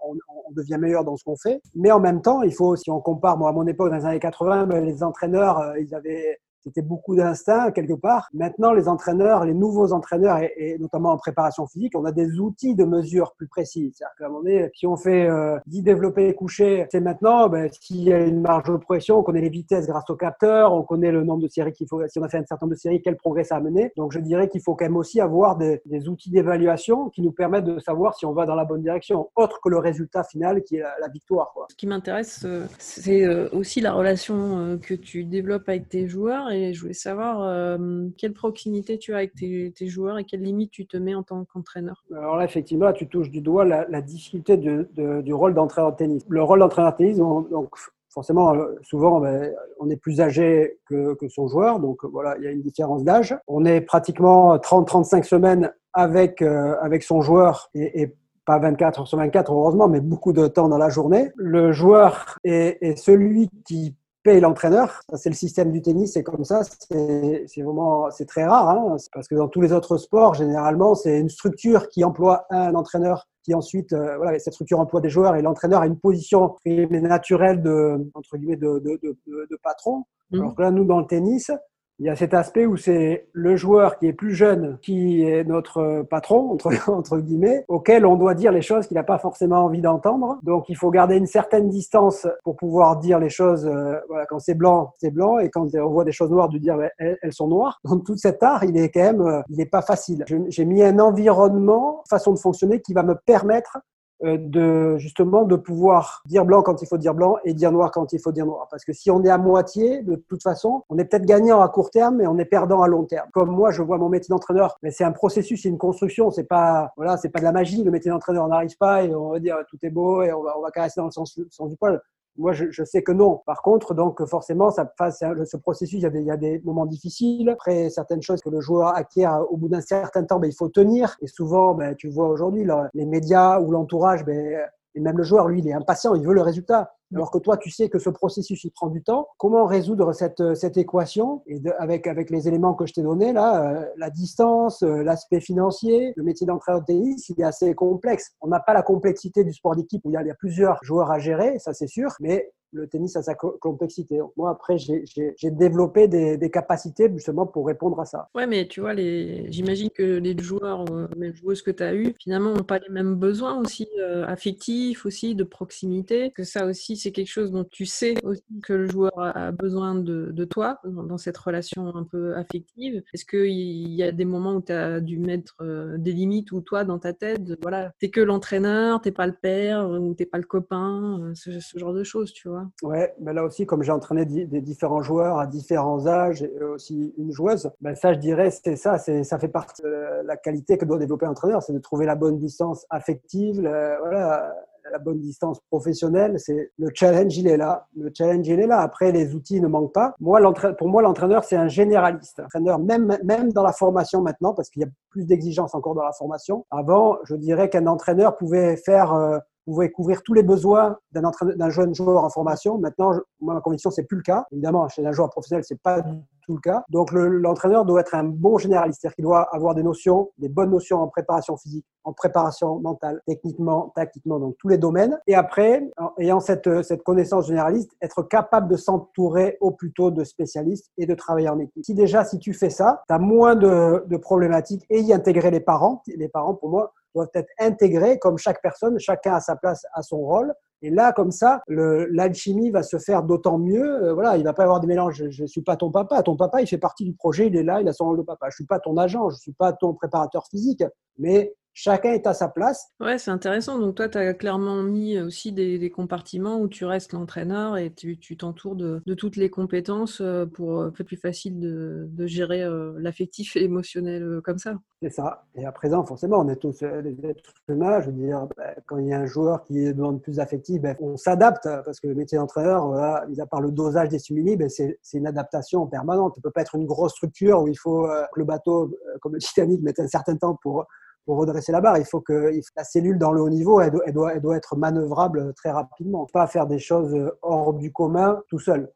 on 0.49 0.53
devient 0.53 0.79
meilleur 0.79 1.05
dans 1.05 1.17
ce 1.17 1.25
qu'on 1.25 1.37
fait. 1.37 1.61
Mais 1.75 1.91
en 1.91 2.01
même 2.01 2.23
temps, 2.23 2.43
il 2.43 2.53
faut, 2.53 2.77
si 2.77 2.91
on 2.91 3.01
compare 3.01 3.38
moi, 3.39 3.51
à 3.51 3.53
mon 3.53 3.67
époque, 3.67 3.91
dans 3.91 3.97
les 3.97 4.05
années 4.05 4.21
80, 4.21 4.67
ben, 4.67 4.85
les 4.85 5.03
entraîneurs, 5.03 5.59
euh, 5.61 5.81
ils 5.81 5.95
avaient 5.95 6.39
c'était 6.69 6.87
beaucoup 6.87 7.17
d'instinct 7.17 7.71
quelque 7.73 7.95
part. 7.95 8.29
Maintenant, 8.35 8.73
les 8.73 8.89
entraîneurs, 8.89 9.45
les 9.45 9.55
nouveaux 9.55 9.93
entraîneurs, 9.93 10.39
et, 10.57 10.77
notamment 10.79 11.13
en 11.13 11.17
préparation 11.17 11.67
physique, 11.67 11.93
on 11.97 12.05
a 12.05 12.13
des 12.13 12.39
outils 12.39 12.75
de 12.75 12.85
mesure 12.85 13.35
plus 13.37 13.49
précis. 13.49 13.93
C'est-à-dire 13.95 14.15
qu'à 14.19 14.27
un 14.27 14.29
moment 14.29 14.43
donné, 14.43 14.71
si 14.75 14.87
on 14.87 14.97
fait 14.97 15.29
euh, 15.29 15.59
10 15.67 15.83
développés 15.83 16.35
couchés, 16.35 16.87
c'est 16.91 17.01
maintenant, 17.01 17.49
ben, 17.49 17.69
s'il 17.73 18.03
y 18.03 18.13
a 18.13 18.21
une 18.21 18.41
marge 18.41 18.71
de 18.71 18.77
pression, 18.77 19.19
on 19.19 19.23
connaît 19.23 19.41
les 19.41 19.49
vitesses 19.49 19.87
grâce 19.87 20.09
au 20.11 20.17
capteur, 20.17 20.73
on 20.73 20.83
connaît 20.83 21.11
le 21.11 21.25
nombre 21.25 21.43
de 21.43 21.49
séries 21.49 21.73
qu'il 21.73 21.89
faut, 21.89 22.07
si 22.09 22.19
on 22.19 22.23
a 22.23 22.29
fait 22.29 22.39
un 22.39 22.45
certain 22.47 22.67
nombre 22.67 22.75
de 22.75 22.81
séries, 22.81 23.01
quel 23.03 23.17
progrès 23.17 23.45
ça 23.45 23.57
a 23.57 23.61
mené. 23.61 23.93
Donc, 23.97 24.13
je 24.13 24.21
dirais 24.21 24.49
qu'il 24.49 24.61
faut 24.61 24.75
quand 24.75 24.85
même 24.85 24.97
aussi 24.97 25.21
avoir 25.21 25.57
des, 25.57 25.81
outils 26.09 26.31
d'évaluation 26.31 27.09
qui 27.11 27.23
nous 27.23 27.33
permettent 27.33 27.65
de 27.65 27.79
savoir 27.79 28.15
si 28.15 28.27
on 28.27 28.33
va 28.33 28.47
dans 28.47 28.55
la 28.55 28.65
bonne 28.65 28.83
direction, 28.83 29.31
autre 29.37 29.61
que 29.63 29.69
le 29.69 29.79
résultat 29.79 30.25
final 30.25 30.63
qui 30.63 30.77
est 30.77 30.83
la, 30.83 31.09
victoire. 31.09 31.53
Ce 31.71 31.75
qui 31.75 31.87
m'intéresse, 31.87 32.43
euh, 32.45 32.67
c'est 32.79 33.25
euh, 33.25 33.49
aussi 33.53 33.81
la 33.81 33.93
relation 33.93 34.59
euh, 34.59 34.77
que 34.77 34.95
tu 34.95 35.25
développes 35.25 35.69
avec 35.69 35.89
tes 35.89 36.07
joueurs 36.07 36.51
je 36.73 36.81
voulais 36.81 36.93
savoir 36.93 37.43
euh, 37.43 38.09
quelle 38.17 38.33
proximité 38.33 38.99
tu 38.99 39.13
as 39.15 39.19
avec 39.19 39.35
tes, 39.35 39.73
joueurs 39.87 40.19
et 40.19 40.25
quelles 40.25 40.43
limites 40.43 40.71
tu 40.71 40.87
te 40.87 40.97
mets 40.97 41.15
en 41.15 41.23
tant 41.23 41.45
qu'entraîneur? 41.45 42.05
Alors 42.15 42.37
là, 42.37 42.45
effectivement, 42.45 42.93
tu 42.93 43.09
touches 43.09 43.31
du 43.31 43.41
doigt 43.41 43.65
la, 43.65 44.03
difficulté 44.03 44.57
du 44.57 45.33
rôle 45.33 45.55
d'entraîneur 45.55 45.93
de 45.93 45.97
tennis. 45.97 46.23
Le 46.29 46.43
rôle 46.43 46.61
d'entraîneur 46.61 46.93
de 46.93 46.97
tennis, 46.97 47.19
donc 47.19 47.71
forcément, 48.09 48.55
euh, 48.55 48.75
souvent, 48.83 49.21
ben, 49.21 49.53
on 49.79 49.91
est 49.91 49.97
plus 49.97 50.21
âgé 50.21 50.79
que, 50.87 51.17
son 51.29 51.47
joueur, 51.47 51.81
donc 51.81 52.05
voilà, 52.05 52.37
il 52.39 52.45
y 52.45 52.47
a 52.47 52.51
une 52.51 52.63
différence 52.63 53.05
d'âge. 53.05 53.37
On 53.47 53.65
est 53.65 53.81
pratiquement 53.81 54.57
30-35 54.57 55.25
semaines 55.25 55.73
avec, 55.93 56.43
euh, 56.43 56.75
avec 56.81 57.03
son 57.03 57.21
joueur 57.21 57.71
et, 57.75 58.15
pas 58.45 58.59
24 58.59 59.07
sur 59.07 59.19
24 59.19 59.53
heureusement, 59.53 59.89
mais 59.89 60.01
beaucoup 60.01 60.33
de 60.33 60.47
temps 60.47 60.71
dans 60.71 60.79
la 60.79 60.89
journée. 60.89 61.31
Le 61.37 61.71
joueur 61.73 62.39
est 62.45 62.97
celui 62.97 63.51
qui 63.67 63.95
paye 64.29 64.41
l'entraîneur. 64.41 65.01
C'est 65.15 65.31
le 65.31 65.35
système 65.35 65.73
du 65.73 65.81
tennis, 65.81 66.13
c'est 66.13 66.23
comme 66.23 66.45
ça. 66.45 66.63
C'est 66.63 67.63
vraiment, 67.63 68.11
c'est 68.11 68.27
très 68.27 68.45
rare, 68.45 68.69
hein, 68.69 68.97
parce 69.13 69.27
que 69.27 69.35
dans 69.35 69.49
tous 69.49 69.63
les 69.63 69.73
autres 69.73 69.97
sports, 69.97 70.35
généralement, 70.35 70.95
c'est 70.95 71.19
une 71.19 71.31
structure 71.31 71.89
qui 71.89 72.05
emploie 72.05 72.45
un 72.51 72.75
entraîneur 72.75 73.27
qui 73.43 73.55
ensuite, 73.55 73.95
euh, 73.95 74.17
voilà, 74.19 74.39
cette 74.39 74.53
structure 74.53 74.79
emploie 74.79 75.01
des 75.01 75.09
joueurs 75.09 75.35
et 75.37 75.41
l'entraîneur 75.41 75.81
a 75.81 75.87
une 75.87 75.99
position 75.99 76.57
naturelle 76.67 77.63
de, 77.63 78.11
entre 78.15 78.37
guillemets, 78.37 78.57
de, 78.57 78.79
de, 78.81 79.01
de, 79.03 79.17
de 79.51 79.59
patron. 79.63 80.05
Mmh. 80.31 80.41
Alors 80.41 80.55
que 80.55 80.63
là, 80.63 80.71
nous, 80.71 80.85
dans 80.85 81.01
le 81.01 81.07
tennis, 81.07 81.51
il 81.99 82.07
y 82.07 82.09
a 82.09 82.17
cet 82.17 82.33
aspect 82.33 82.65
où 82.65 82.77
c'est 82.77 83.29
le 83.33 83.57
joueur 83.57 83.99
qui 83.99 84.07
est 84.07 84.13
plus 84.13 84.33
jeune 84.33 84.79
qui 84.83 85.23
est 85.23 85.43
notre 85.45 86.03
patron, 86.09 86.53
entre, 86.53 87.19
guillemets, 87.21 87.65
auquel 87.69 88.07
on 88.07 88.17
doit 88.17 88.35
dire 88.35 88.53
les 88.53 88.63
choses 88.63 88.87
qu'il 88.87 88.95
n'a 88.95 89.03
pas 89.03 89.19
forcément 89.19 89.65
envie 89.65 89.81
d'entendre. 89.81 90.39
Donc 90.43 90.69
il 90.69 90.77
faut 90.77 90.91
garder 90.91 91.17
une 91.17 91.27
certaine 91.27 91.69
distance 91.69 92.27
pour 92.45 92.57
pouvoir 92.57 92.99
dire 92.99 93.19
les 93.19 93.31
choses, 93.31 93.67
euh, 93.67 93.97
voilà, 94.09 94.27
quand 94.27 94.39
c'est 94.39 94.55
blanc, 94.55 94.93
c'est 94.99 95.11
blanc, 95.11 95.39
et 95.39 95.51
quand 95.51 95.67
on 95.75 95.91
voit 95.91 96.05
des 96.05 96.13
choses 96.13 96.31
noires, 96.31 96.49
de 96.49 96.59
dire 96.59 96.77
ben, 96.77 96.91
elles, 96.99 97.33
sont 97.33 97.49
noires. 97.49 97.81
Donc 97.85 98.05
tout 98.05 98.17
cet 98.17 98.43
art, 98.43 98.65
il 98.65 98.77
est 98.77 98.91
quand 98.91 99.01
même, 99.01 99.21
euh, 99.21 99.43
il 99.49 99.57
n'est 99.57 99.67
pas 99.67 99.83
facile. 99.83 100.25
J'ai 100.49 100.65
mis 100.65 100.83
un 100.83 100.99
environnement, 101.01 102.05
façon 102.09 102.33
de 102.33 102.39
fonctionner 102.39 102.81
qui 102.81 102.95
va 102.95 103.03
me 103.03 103.15
permettre 103.15 103.79
de 104.23 104.97
justement 104.99 105.45
de 105.45 105.57
pouvoir 105.57 106.23
dire 106.27 106.45
blanc 106.45 106.63
quand 106.63 106.83
il 106.83 106.87
faut 106.87 106.99
dire 106.99 107.15
blanc 107.15 107.37
et 107.45 107.55
dire 107.55 107.71
noir 107.71 107.91
quand 107.91 108.13
il 108.13 108.21
faut 108.21 108.33
dire 108.33 108.47
noir. 108.47 108.67
Parce 108.71 108.85
que 108.85 108.93
si 108.93 109.11
on 109.11 109.23
est 109.25 109.31
à 109.31 109.39
moitié, 109.39 110.03
de 110.03 110.17
toute 110.17 110.43
façon, 110.43 110.83
on 110.89 110.99
est 110.99 111.05
peut-être 111.05 111.25
gagnant 111.25 111.61
à 111.61 111.69
court 111.69 111.91
terme, 111.91 112.17
mais 112.17 112.27
on 112.27 112.39
est 112.39 112.45
perdant 112.45 112.83
à 112.83 112.89
long 112.89 113.05
terme. 113.05 113.29
Comme 113.33 113.51
moi, 113.51 113.71
je 113.71 113.83
vois 113.83 113.99
mon 113.99 114.09
métier 114.09 114.29
d'entraîneur, 114.31 114.77
mais 114.83 114.91
c'est 114.91 115.05
un 115.05 115.13
processus, 115.13 115.63
c'est 115.63 115.69
une 115.69 115.79
construction. 115.79 116.31
C'est 116.31 116.45
pas 116.45 116.93
voilà, 116.97 117.17
c'est 117.17 117.29
pas 117.29 117.39
de 117.39 117.45
la 117.45 117.53
magie. 117.53 117.83
Le 117.85 117.91
métier 117.91 118.11
d'entraîneur, 118.11 118.45
on 118.45 118.49
n'arrive 118.49 118.77
pas 118.77 119.05
et 119.05 119.15
on 119.15 119.31
va 119.31 119.39
dire 119.39 119.57
tout 119.69 119.79
est 119.83 119.91
beau 119.91 120.23
et 120.23 120.33
on 120.33 120.43
va, 120.43 120.59
on 120.59 120.63
va 120.63 120.71
caresser 120.71 121.01
dans 121.01 121.07
le 121.07 121.13
sens, 121.13 121.39
sens 121.51 121.69
du 121.69 121.77
poil. 121.77 122.01
Moi, 122.39 122.53
je, 122.53 122.85
sais 122.85 123.03
que 123.03 123.13
non. 123.13 123.43
Par 123.45 123.63
contre, 123.63 123.95
donc 123.95 124.25
forcément, 124.27 124.71
ça 124.71 124.85
passe 124.85 125.25
ce 125.45 125.57
processus. 125.57 126.01
Il 126.01 126.25
y, 126.25 126.31
a 126.31 126.37
des, 126.37 126.59
des 126.59 126.63
moments 126.65 126.87
difficiles. 126.87 127.51
Après, 127.51 127.91
certaines 127.91 128.23
choses 128.23 128.41
que 128.41 128.49
le 128.49 128.61
joueur 128.61 128.95
acquiert 128.95 129.45
au 129.51 129.57
bout 129.57 129.69
d'un 129.69 129.81
certain 129.81 130.25
temps, 130.25 130.39
ben, 130.39 130.49
il 130.49 130.55
faut 130.55 130.69
tenir. 130.69 131.17
Et 131.21 131.27
souvent, 131.27 131.75
ben, 131.75 131.95
tu 131.97 132.09
vois 132.09 132.29
aujourd'hui, 132.29 132.67
les 132.95 133.05
médias 133.07 133.61
ou 133.61 133.73
l'entourage, 133.73 134.25
ben, 134.25 134.61
et 134.95 135.01
même 135.01 135.17
le 135.17 135.25
joueur, 135.25 135.49
lui, 135.49 135.61
il 135.61 135.69
est 135.69 135.73
impatient, 135.73 136.15
il 136.15 136.27
veut 136.27 136.35
le 136.35 136.43
résultat. 136.43 136.93
Alors 137.15 137.31
que 137.31 137.39
toi, 137.39 137.57
tu 137.57 137.71
sais 137.71 137.89
que 137.89 137.99
ce 137.99 138.11
processus, 138.11 138.65
il 138.65 138.71
prend 138.71 138.89
du 138.89 139.03
temps. 139.03 139.29
Comment 139.39 139.65
résoudre 139.65 140.13
cette, 140.13 140.55
cette 140.55 140.77
équation 140.77 141.43
et 141.47 141.61
avec, 141.79 142.07
avec 142.07 142.31
les 142.31 142.49
éléments 142.49 142.75
que 142.75 142.87
je 142.87 142.93
t'ai 142.93 143.03
donnés, 143.03 143.33
là, 143.33 143.65
euh, 143.65 143.87
la 143.97 144.11
distance, 144.11 144.83
euh, 144.83 145.03
l'aspect 145.03 145.41
financier, 145.41 146.13
le 146.17 146.23
métier 146.23 146.47
d'entraîneur 146.47 146.83
de 146.83 146.87
tennis, 146.87 147.29
il 147.31 147.41
est 147.41 147.45
assez 147.45 147.75
complexe. 147.75 148.33
On 148.41 148.49
n'a 148.49 148.61
pas 148.61 148.75
la 148.75 148.83
complexité 148.83 149.43
du 149.43 149.53
sport 149.53 149.75
d'équipe 149.75 150.03
où 150.05 150.11
il 150.11 150.15
y, 150.15 150.17
a, 150.17 150.23
il 150.23 150.29
y 150.29 150.31
a 150.31 150.35
plusieurs 150.35 150.79
joueurs 150.83 151.11
à 151.11 151.19
gérer, 151.19 151.59
ça 151.59 151.73
c'est 151.73 151.87
sûr, 151.87 152.11
mais 152.21 152.53
le 152.73 152.87
tennis 152.87 153.17
a 153.17 153.23
sa 153.23 153.35
complexité. 153.35 154.21
Moi, 154.37 154.51
après, 154.51 154.77
j'ai 154.79 155.51
développé 155.51 156.09
des, 156.09 156.51
capacités 156.51 157.11
justement 157.13 157.47
pour 157.47 157.67
répondre 157.67 158.01
à 158.01 158.07
ça. 158.07 158.31
Ouais, 158.35 158.47
mais 158.47 158.67
tu 158.67 158.81
vois, 158.81 158.95
j'imagine 158.97 159.91
que 159.91 160.19
les 160.19 160.37
joueurs, 160.39 160.85
euh, 160.91 161.07
même 161.17 161.35
joueuses 161.35 161.61
que 161.61 161.71
tu 161.71 161.83
as 161.83 161.95
eues, 161.95 162.15
finalement, 162.19 162.55
n'ont 162.55 162.65
pas 162.65 162.79
les 162.79 162.89
mêmes 162.89 163.17
besoins 163.17 163.59
aussi 163.59 163.87
euh, 163.99 164.27
affectifs, 164.27 165.05
aussi 165.05 165.35
de 165.35 165.45
proximité. 165.45 166.31
Que 166.31 166.45
ça 166.45 166.65
aussi, 166.65 166.97
c'est 166.97 167.13
quelque 167.13 167.29
chose 167.29 167.51
dont 167.53 167.65
tu 167.65 167.85
sais 167.85 168.15
aussi 168.25 168.43
que 168.63 168.73
le 168.73 168.89
joueur 168.89 169.13
a 169.19 169.53
besoin 169.53 169.95
de, 169.95 170.31
de 170.33 170.45
toi 170.45 170.81
dans, 170.85 171.19
cette 171.19 171.37
relation 171.37 171.95
un 171.95 172.05
peu 172.05 172.35
affective. 172.35 173.03
Est-ce 173.13 173.27
qu'il 173.27 173.91
y 173.91 174.03
a 174.03 174.11
des 174.11 174.25
moments 174.25 174.55
où 174.57 174.63
tu 174.63 174.73
as 174.73 175.01
dû 175.01 175.19
mettre 175.19 175.57
euh, 175.61 175.99
des 175.99 176.13
limites 176.13 176.53
ou 176.53 176.63
toi, 176.63 176.85
dans 176.85 176.99
ta 176.99 177.13
tête, 177.13 177.43
voilà, 177.61 177.93
t'es 177.99 178.09
que 178.09 178.21
l'entraîneur, 178.21 179.03
t'es 179.03 179.13
pas 179.13 179.27
le 179.27 179.35
père 179.35 179.89
ou 179.91 180.15
t'es 180.15 180.27
pas 180.27 180.39
le 180.39 180.45
copain, 180.45 181.33
ce, 181.35 181.61
ce 181.61 181.79
genre 181.79 181.93
de 181.93 182.05
choses, 182.05 182.33
tu 182.33 182.49
vois? 182.49 182.58
Ouais, 182.83 183.15
mais 183.21 183.33
là 183.33 183.45
aussi, 183.45 183.67
comme 183.67 183.83
j'ai 183.83 183.93
entraîné 183.93 184.25
des 184.25 184.61
différents 184.61 185.03
joueurs 185.03 185.39
à 185.39 185.47
différents 185.47 186.07
âges 186.07 186.43
et 186.43 186.63
aussi 186.63 187.15
une 187.19 187.33
joueuse, 187.33 187.71
ben 187.81 187.95
ça, 187.95 188.13
je 188.13 188.19
dirais, 188.19 188.51
c'est 188.51 188.77
ça, 188.77 188.99
ça 188.99 189.39
fait 189.39 189.49
partie 189.49 189.83
de 189.83 190.23
la 190.25 190.37
qualité 190.37 190.79
que 190.79 190.85
doit 190.85 190.99
développer 190.99 191.27
un 191.27 191.31
entraîneur, 191.31 191.63
c'est 191.63 191.73
de 191.73 191.79
trouver 191.79 192.07
la 192.07 192.15
bonne 192.15 192.39
distance 192.39 192.87
affective, 192.91 193.61
voilà, 193.61 194.55
la 194.91 194.99
bonne 194.99 195.21
distance 195.21 195.61
professionnelle. 195.71 196.39
C'est 196.39 196.73
le 196.79 196.91
challenge, 196.95 197.37
il 197.37 197.47
est 197.47 197.57
là. 197.57 197.87
Le 197.97 198.11
challenge, 198.15 198.47
il 198.47 198.61
est 198.61 198.67
là. 198.67 198.81
Après, 198.81 199.13
les 199.13 199.35
outils 199.35 199.61
ne 199.61 199.69
manquent 199.69 199.93
pas. 199.93 200.15
Moi, 200.21 200.41
pour 200.79 200.89
moi, 200.89 201.03
l'entraîneur, 201.03 201.45
c'est 201.45 201.57
un 201.57 201.69
généraliste. 201.69 202.39
L'entraîneur, 202.39 202.79
même, 202.79 203.19
même 203.25 203.53
dans 203.53 203.63
la 203.63 203.73
formation 203.73 204.23
maintenant, 204.23 204.55
parce 204.55 204.71
qu'il 204.71 204.83
y 204.83 204.85
a 204.85 204.89
plus 205.11 205.27
d'exigences 205.27 205.75
encore 205.75 205.95
dans 205.95 206.05
la 206.05 206.13
formation. 206.13 206.67
Avant, 206.71 207.19
je 207.25 207.35
dirais 207.37 207.69
qu'un 207.69 207.87
entraîneur 207.87 208.37
pouvait 208.37 208.77
faire 208.77 209.13
euh, 209.15 209.39
pouvez 209.73 209.91
couvrir 209.91 210.23
tous 210.23 210.35
les 210.35 210.43
besoins 210.43 210.97
d'un 211.13 211.71
jeune 211.71 211.95
joueur 211.95 212.25
en 212.25 212.31
formation. 212.31 212.79
Maintenant, 212.79 213.13
moi, 213.41 213.55
ma 213.55 213.61
conviction, 213.61 213.91
c'est 213.91 214.05
plus 214.05 214.17
le 214.17 214.23
cas. 214.23 214.47
Évidemment, 214.53 214.89
chez 214.89 215.07
un 215.07 215.13
joueur 215.13 215.31
professionnel, 215.31 215.65
c'est 215.65 215.81
pas 215.81 216.03
tout 216.49 216.55
le 216.55 216.61
cas. 216.61 216.83
Donc, 216.89 217.13
l'entraîneur 217.13 217.85
doit 217.85 218.01
être 218.01 218.15
un 218.15 218.25
bon 218.25 218.57
généraliste, 218.57 219.01
c'est-à-dire 219.01 219.17
qu'il 219.17 219.25
doit 219.25 219.55
avoir 219.55 219.75
des 219.75 219.83
notions, 219.83 220.31
des 220.39 220.49
bonnes 220.49 220.71
notions 220.71 221.03
en 221.03 221.09
préparation 221.09 221.59
physique, 221.59 221.85
en 222.05 222.15
préparation 222.15 222.81
mentale, 222.81 223.21
techniquement, 223.27 223.93
tactiquement, 223.95 224.41
donc 224.41 224.57
tous 224.59 224.69
les 224.69 224.79
domaines. 224.79 225.19
Et 225.27 225.35
après, 225.35 225.87
ayant 226.19 226.41
cette, 226.41 226.69
connaissance 227.05 227.49
généraliste, 227.49 227.91
être 228.01 228.23
capable 228.23 228.69
de 228.69 228.77
s'entourer 228.77 229.59
au 229.61 229.73
plus 229.73 229.93
tôt 229.93 230.11
de 230.11 230.25
spécialistes 230.25 230.91
et 230.97 231.05
de 231.05 231.15
travailler 231.15 231.51
en 231.51 231.59
équipe. 231.59 231.85
Si 231.85 231.95
déjà, 231.95 232.25
si 232.25 232.39
tu 232.39 232.55
fais 232.55 232.71
ça, 232.71 233.03
tu 233.07 233.15
as 233.15 233.19
moins 233.19 233.55
de 233.55 234.17
problématiques 234.17 234.87
et 234.89 235.01
y 235.01 235.13
intégrer 235.13 235.51
les 235.51 235.61
parents. 235.61 236.03
Les 236.07 236.29
parents, 236.29 236.55
pour 236.55 236.71
moi, 236.71 236.95
doivent 237.19 237.31
être 237.35 237.51
intégrés 237.59 238.19
comme 238.19 238.39
chaque 238.39 238.63
personne, 238.63 238.99
chacun 238.99 239.35
a 239.35 239.41
sa 239.41 239.57
place, 239.57 239.85
à 239.93 240.03
son 240.03 240.19
rôle. 240.19 240.55
Et 240.81 240.91
là, 240.91 241.13
comme 241.13 241.33
ça, 241.33 241.61
l'alchimie 241.67 242.71
va 242.71 242.85
se 242.85 242.99
faire 242.99 243.25
d'autant 243.25 243.59
mieux. 243.59 244.05
Euh, 244.05 244.15
voilà, 244.15 244.37
il 244.37 244.45
va 244.45 244.53
pas 244.53 244.63
y 244.63 244.65
avoir 244.65 244.79
des 244.79 244.87
mélanges. 244.87 245.25
Je 245.29 245.43
ne 245.43 245.47
suis 245.49 245.63
pas 245.63 245.77
ton 245.77 245.91
papa. 245.91 246.23
Ton 246.23 246.37
papa, 246.37 246.61
il 246.63 246.69
fait 246.69 246.79
partie 246.79 247.05
du 247.05 247.15
projet. 247.15 247.49
Il 247.49 247.57
est 247.57 247.65
là, 247.65 247.81
il 247.81 247.89
a 247.89 247.93
son 247.93 248.05
rôle 248.05 248.19
de 248.19 248.23
papa. 248.23 248.47
Je 248.51 248.55
suis 248.55 248.67
pas 248.67 248.79
ton 248.79 248.97
agent. 248.97 249.29
Je 249.31 249.39
suis 249.39 249.53
pas 249.53 249.73
ton 249.73 249.95
préparateur 249.95 250.47
physique. 250.47 250.85
Mais 251.19 251.53
chacun 251.79 252.13
est 252.13 252.27
à 252.27 252.35
sa 252.35 252.49
place. 252.49 252.89
Ouais, 252.99 253.19
c'est 253.19 253.31
intéressant. 253.31 253.79
Donc 253.79 253.95
toi, 253.95 254.09
tu 254.09 254.19
as 254.19 254.35
clairement 254.35 254.83
mis 254.83 255.19
aussi 255.21 255.53
des, 255.53 255.91
compartiments 255.91 256.61
où 256.61 256.69
tu 256.69 256.85
restes 256.85 257.13
l'entraîneur 257.13 257.77
et 257.77 257.93
tu 257.93 258.37
t'entoures 258.37 258.75
de, 258.75 259.01
toutes 259.15 259.37
les 259.37 259.49
compétences 259.49 260.21
euh, 260.21 260.45
pour 260.45 260.81
euh, 260.81 260.91
faire 260.91 261.07
plus 261.07 261.17
facile 261.17 261.61
de, 261.61 262.27
gérer 262.27 262.63
euh, 262.63 262.95
l'affectif 262.99 263.57
et 263.57 263.61
l'émotionnel 263.61 264.41
comme 264.45 264.59
ça. 264.59 264.75
C'est 265.01 265.11
ça. 265.11 265.45
Et 265.55 265.65
à 265.65 265.71
présent, 265.71 266.05
forcément, 266.05 266.41
on 266.41 266.49
est 266.49 266.57
tous 266.57 266.81
des 266.81 267.17
êtres 267.25 267.55
humains. 267.69 268.01
Je 268.01 268.07
veux 268.07 268.17
dire, 268.17 268.49
ben, 268.57 268.75
quand 268.87 268.99
il 268.99 269.07
y 269.07 269.13
a 269.13 269.21
un 269.21 269.27
joueur 269.27 269.63
qui 269.63 269.93
demande 269.95 270.21
plus 270.21 270.37
d'affectif, 270.37 270.83
ben, 270.83 270.97
on 271.01 271.17
s'adapte 271.17 271.69
parce 271.85 272.01
que 272.01 272.09
le 272.09 272.17
métier 272.17 272.39
d'entraîneur, 272.39 272.89
voilà, 272.89 273.25
mis 273.29 273.41
à 273.41 273.47
part 273.47 273.61
le 273.61 273.71
dosage 273.71 274.09
des 274.09 274.19
stimuli, 274.19 274.57
ben, 274.57 274.69
c'est 274.69 274.99
une 275.15 275.27
adaptation 275.27 275.87
permanente. 275.87 276.35
Tu 276.35 276.41
ne 276.41 276.43
peux 276.43 276.51
pas 276.51 276.63
être 276.63 276.75
une 276.75 276.87
grosse 276.87 277.13
structure 277.13 277.63
où 277.63 277.69
il 277.69 277.79
faut 277.79 278.03
que 278.03 278.39
le 278.41 278.45
bateau, 278.45 278.93
comme 279.21 279.35
le 279.35 279.39
Titanic, 279.39 279.81
mette 279.83 280.01
un 280.01 280.09
certain 280.09 280.37
temps 280.37 280.59
pour 280.61 280.87
pour 281.29 281.37
redresser 281.37 281.73
la 281.73 281.83
barre. 281.83 281.99
Il 281.99 282.07
faut 282.07 282.23
que 282.23 282.51
la 282.75 282.85
cellule 282.85 283.19
dans 283.19 283.33
le 283.33 283.43
haut 283.43 283.51
niveau, 283.51 283.83
elle 283.83 283.91
doit, 283.91 284.39
doit, 284.39 284.57
être 284.57 284.77
manœuvrable 284.77 285.53
très 285.53 285.71
rapidement. 285.71 286.27
Pas 286.33 286.47
faire 286.47 286.67
des 286.67 286.79
choses 286.79 287.15
hors 287.43 287.75
du 287.75 287.93
commun 287.93 288.41
tout 288.49 288.59
seul. 288.59 288.91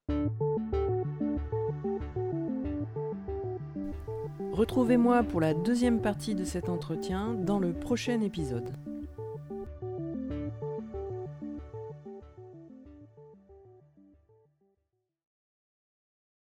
Retrouvez-moi 4.50 5.24
pour 5.24 5.42
la 5.42 5.52
deuxième 5.52 6.00
partie 6.00 6.34
de 6.34 6.44
cet 6.44 6.70
entretien 6.70 7.34
dans 7.34 7.58
le 7.58 7.74
prochain 7.74 8.22
épisode. 8.22 8.72